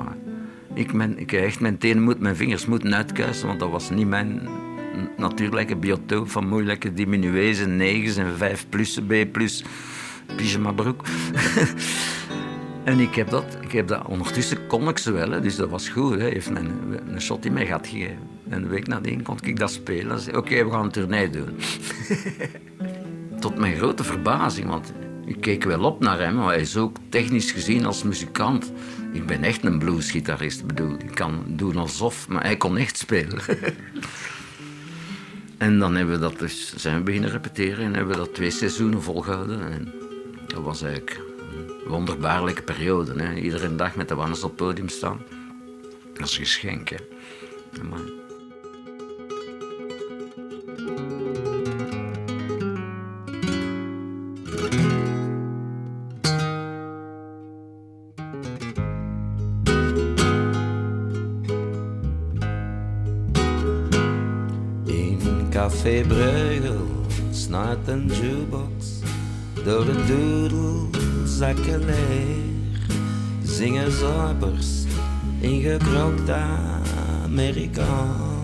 Ik, 0.74 0.92
mijn, 0.92 1.18
ik 1.18 1.33
echt 1.33 1.61
mijn 1.61 1.78
tenen 1.78 2.02
moet, 2.02 2.20
mijn 2.20 2.37
vingers 2.37 2.66
moeten 2.66 2.94
uitkuisen, 2.94 3.46
want 3.46 3.61
dat 3.61 3.70
was 3.70 3.90
niet 3.90 4.09
mijn 4.09 4.48
natuurlijke 5.16 5.76
biotoop 5.76 6.31
van 6.31 6.48
moeilijke 6.48 6.94
diminuees 6.94 7.61
en 7.61 7.76
negens 7.76 8.16
en 8.16 8.37
vijf 8.37 8.66
plussen, 8.68 9.07
B 9.07 9.33
plus, 9.33 9.64
pyjama 10.37 10.73
broek. 10.73 11.03
En 12.85 13.01
ik 13.01 13.14
heb 13.14 13.31
dat, 13.31 13.57
ik 13.61 13.73
heb 13.73 13.88
dat 13.88 14.07
ondertussen 14.07 14.66
kon 14.66 14.88
ik 14.88 14.99
ze 14.99 15.12
wel, 15.12 15.31
hè, 15.31 15.40
dus 15.40 15.57
dat 15.57 15.71
was 15.71 15.88
goed. 15.88 16.18
Hè. 16.18 16.29
Heeft 16.29 16.47
een, 16.47 16.71
een 17.07 17.21
shot 17.21 17.45
in 17.45 17.53
mij 17.53 17.66
gehad 17.66 17.87
gegeven. 17.87 18.18
En 18.49 18.62
een 18.62 18.68
week 18.68 18.87
nadien 18.87 19.23
kon 19.23 19.38
ik 19.42 19.59
dat 19.59 19.71
spelen. 19.71 20.37
Oké, 20.37 20.64
we 20.64 20.71
gaan 20.71 20.85
een 20.85 20.90
tournee 20.90 21.31
doen. 21.31 21.49
Tot 23.40 23.59
mijn 23.59 23.77
grote 23.77 24.05
verbazing, 24.05 24.68
want 24.68 24.92
ik 25.25 25.40
keek 25.40 25.64
wel 25.64 25.85
op 25.85 26.01
naar 26.01 26.18
hem, 26.18 26.35
maar 26.35 26.47
hij 26.47 26.61
is 26.61 26.77
ook 26.77 26.97
technisch 27.09 27.51
gezien 27.51 27.85
als 27.85 28.03
muzikant 28.03 28.73
Ik 29.12 29.27
ben 29.27 29.45
echt 29.45 29.64
een 29.64 29.79
bluesgitarist. 29.79 30.66
Bedoel, 30.66 30.95
ik 30.99 31.14
kan 31.14 31.45
doen 31.49 31.77
alsof, 31.77 32.29
maar 32.29 32.42
hij 32.42 32.57
kon 32.57 32.77
echt 32.77 32.99
spelen. 32.99 33.40
en 35.59 35.79
dan 35.79 35.95
hebben 35.95 36.14
we 36.14 36.21
dat 36.21 36.38
dus, 36.38 36.75
zijn 36.77 36.97
we 36.97 37.03
beginnen 37.03 37.31
repeteren 37.31 37.85
en 37.85 37.95
hebben 37.95 38.12
we 38.12 38.18
dat 38.18 38.35
twee 38.35 38.51
seizoenen 38.51 39.03
volgehouden. 39.03 39.73
En 39.73 40.01
dat 40.52 40.62
was 40.62 40.82
eigenlijk 40.82 41.20
een 41.48 41.90
wonderbaarlijke 41.90 42.62
periode. 42.62 43.22
Hè. 43.22 43.34
Iedere 43.34 43.76
dag 43.76 43.96
met 43.96 44.08
de 44.08 44.14
Wannes 44.14 44.42
op 44.42 44.50
het 44.50 44.58
podium 44.58 44.88
staan. 44.88 45.20
Dat 46.12 46.28
is 46.28 46.38
een 46.38 46.44
geschenk, 46.44 46.88
hè. 46.88 46.96
Amai. 47.80 48.20
Café 65.50 66.04
een 67.86 68.06
jukebox 68.06 69.01
door 69.64 69.87
doedelzakken 70.07 71.85
leer. 71.85 72.51
Zingen 73.42 73.92
in 75.40 75.61
gekrokt 75.61 76.31
Amerikaans. 77.25 78.35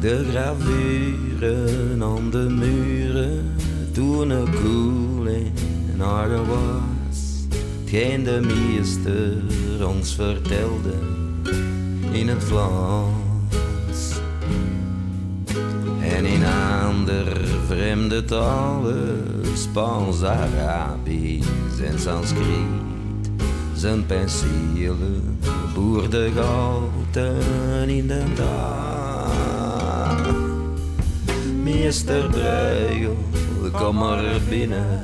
De 0.00 0.26
gravuren 0.30 2.02
aan 2.02 2.30
de 2.30 2.48
muren 2.58 3.54
toen 3.92 4.32
ik 4.32 4.50
cool 4.62 5.26
in 5.26 6.02
orde 6.02 6.44
was. 6.44 7.46
Hetgeen 7.80 8.24
de 8.24 8.40
meester 8.40 9.88
ons 9.88 10.14
vertelde 10.14 10.94
in 12.12 12.28
het 12.28 12.44
Vlaams. 12.44 13.14
En 16.00 16.24
in 16.24 16.44
ander 16.84 17.45
vreemde 17.66 18.24
talen, 18.24 19.24
Spaans, 19.54 20.22
Arabisch 20.22 21.80
en 21.84 21.98
Sanskriet, 21.98 23.30
zijn 23.74 24.06
penselen 24.06 25.38
boerde 25.74 26.30
gouden 26.34 27.88
in 27.88 28.06
de 28.06 28.22
dag. 28.34 30.34
Meester 31.62 32.30
Bruegel, 32.30 33.16
kom 33.72 33.96
maar 33.96 34.22
binnen 34.48 35.02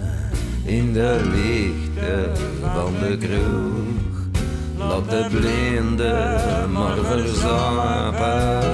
in 0.65 0.93
de 0.93 1.21
lichten 1.33 2.37
van 2.75 2.93
de 3.01 3.17
kroeg. 3.17 4.11
Laat 4.79 5.11
de 5.11 5.27
blinden 5.31 6.73
maar 6.73 6.97
verzapen. 6.97 8.73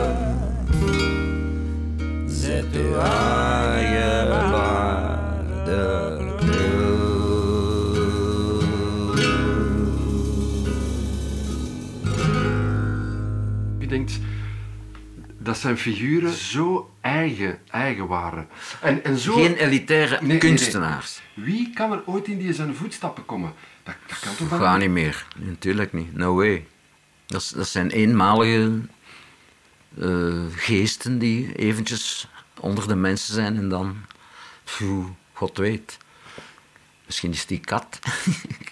Zet 2.48 2.90
waarde 2.90 3.86
Je 13.78 13.86
denkt 13.86 14.18
dat 15.38 15.58
zijn 15.58 15.78
figuren 15.78 16.32
zo 16.32 16.90
eigen, 17.00 17.58
eigen 17.70 18.06
waren. 18.06 18.48
En, 18.80 19.04
en 19.04 19.18
zo... 19.18 19.34
Geen 19.34 19.54
elitaire 19.54 20.10
Nee, 20.10 20.20
nee, 20.20 20.28
nee. 20.28 20.38
kunstenaars. 20.38 21.20
Wie 21.34 21.70
kan 21.74 21.92
er 21.92 22.02
ooit 22.06 22.28
in 22.28 22.38
die 22.38 22.52
zijn 22.52 22.74
voetstappen 22.74 23.26
komen? 23.26 23.52
Dat, 23.82 23.94
dat 24.06 24.18
kan 24.18 24.34
toch 24.36 24.58
Ga 24.58 24.76
niet 24.76 24.90
meer. 24.90 25.26
Natuurlijk 25.36 25.92
niet. 25.92 26.16
No 26.16 26.34
way. 26.34 26.66
Dat, 27.26 27.52
dat 27.56 27.68
zijn 27.68 27.90
eenmalige 27.90 28.80
eh, 30.00 30.44
geesten 30.54 31.18
die 31.18 31.54
eventjes 31.54 32.28
onder 32.60 32.88
de 32.88 32.96
mensen 32.96 33.34
zijn 33.34 33.56
en 33.56 33.68
dan... 33.68 33.96
God 35.32 35.56
weet. 35.56 35.98
Misschien 37.06 37.30
is 37.30 37.46
die 37.46 37.60
kat. 37.60 37.98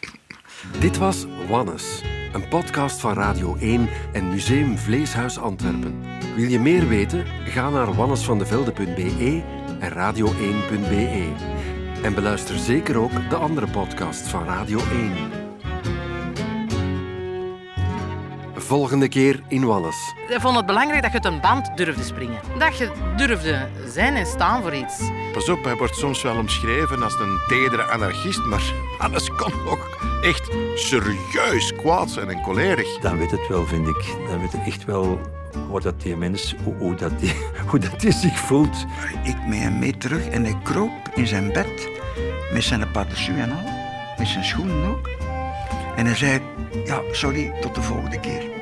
Dit 0.80 0.96
was 0.96 1.26
Wannes, 1.48 2.02
een 2.32 2.48
podcast 2.48 3.00
van 3.00 3.12
Radio 3.12 3.56
1 3.56 3.88
en 4.12 4.28
Museum 4.28 4.78
Vleeshuis 4.78 5.38
Antwerpen. 5.38 6.00
Wil 6.34 6.48
je 6.48 6.60
meer 6.60 6.88
weten? 6.88 7.26
Ga 7.44 7.70
naar 7.70 7.94
wannesvandevelde.be 7.94 9.42
en 9.80 9.92
radio1.be. 9.92 11.32
En 12.02 12.14
beluister 12.14 12.58
zeker 12.58 12.96
ook 12.96 13.28
de 13.28 13.36
andere 13.36 13.66
podcasts 13.66 14.28
van 14.28 14.44
Radio 14.44 14.78
1. 14.78 15.45
Volgende 18.66 19.08
keer 19.08 19.42
in 19.48 19.64
Wannes. 19.64 20.14
Ik 20.28 20.40
vond 20.40 20.56
het 20.56 20.66
belangrijk 20.66 21.02
dat 21.02 21.12
je 21.12 21.22
uit 21.22 21.32
een 21.34 21.40
band 21.40 21.76
durfde 21.76 22.02
springen. 22.02 22.40
Dat 22.58 22.78
je 22.78 22.90
durfde 23.16 23.68
zijn 23.88 24.14
en 24.14 24.26
staan 24.26 24.62
voor 24.62 24.74
iets. 24.74 25.00
Pas 25.32 25.48
op, 25.48 25.64
hij 25.64 25.74
wordt 25.76 25.96
soms 25.96 26.22
wel 26.22 26.36
omschreven 26.36 27.02
als 27.02 27.20
een 27.20 27.38
tedere 27.48 27.82
anarchist, 27.82 28.44
maar 28.44 28.72
alles 28.98 29.28
kan 29.28 29.52
ook 29.66 29.98
echt 30.22 30.50
serieus 30.74 31.74
kwaad 31.76 32.10
zijn 32.10 32.28
en 32.28 32.42
colerisch. 32.42 32.98
Dan 33.00 33.18
weet 33.18 33.30
het 33.30 33.48
wel, 33.48 33.66
vind 33.66 33.88
ik. 33.88 34.16
Dan 34.28 34.40
weet 34.40 34.52
het 34.52 34.66
echt 34.66 34.84
wel 34.84 35.20
wat 35.70 35.82
dat 35.82 36.00
die 36.00 36.16
mens, 36.16 36.54
hoe, 36.64 36.74
hoe 36.74 36.94
dat 36.94 37.20
die, 37.20 37.34
hoe 37.70 37.78
dat 37.78 38.00
die 38.00 38.12
zich 38.12 38.38
voelt. 38.38 38.84
Ik 39.22 39.36
met 39.46 39.58
hem 39.58 39.78
mee 39.78 39.96
terug 39.96 40.28
en 40.28 40.42
hij 40.44 40.56
kroop 40.62 41.10
in 41.14 41.26
zijn 41.26 41.52
bed 41.52 41.88
met 42.52 42.64
zijn 42.64 42.90
paraplu 42.90 43.40
en 43.40 43.50
al, 43.50 43.70
met 44.18 44.28
zijn 44.28 44.44
schoenen 44.44 44.84
ook. 44.84 45.08
En 45.96 46.06
hij 46.06 46.14
zei, 46.14 46.40
ja, 46.84 47.00
sorry, 47.12 47.52
tot 47.60 47.74
de 47.74 47.82
volgende 47.82 48.20
keer. 48.20 48.55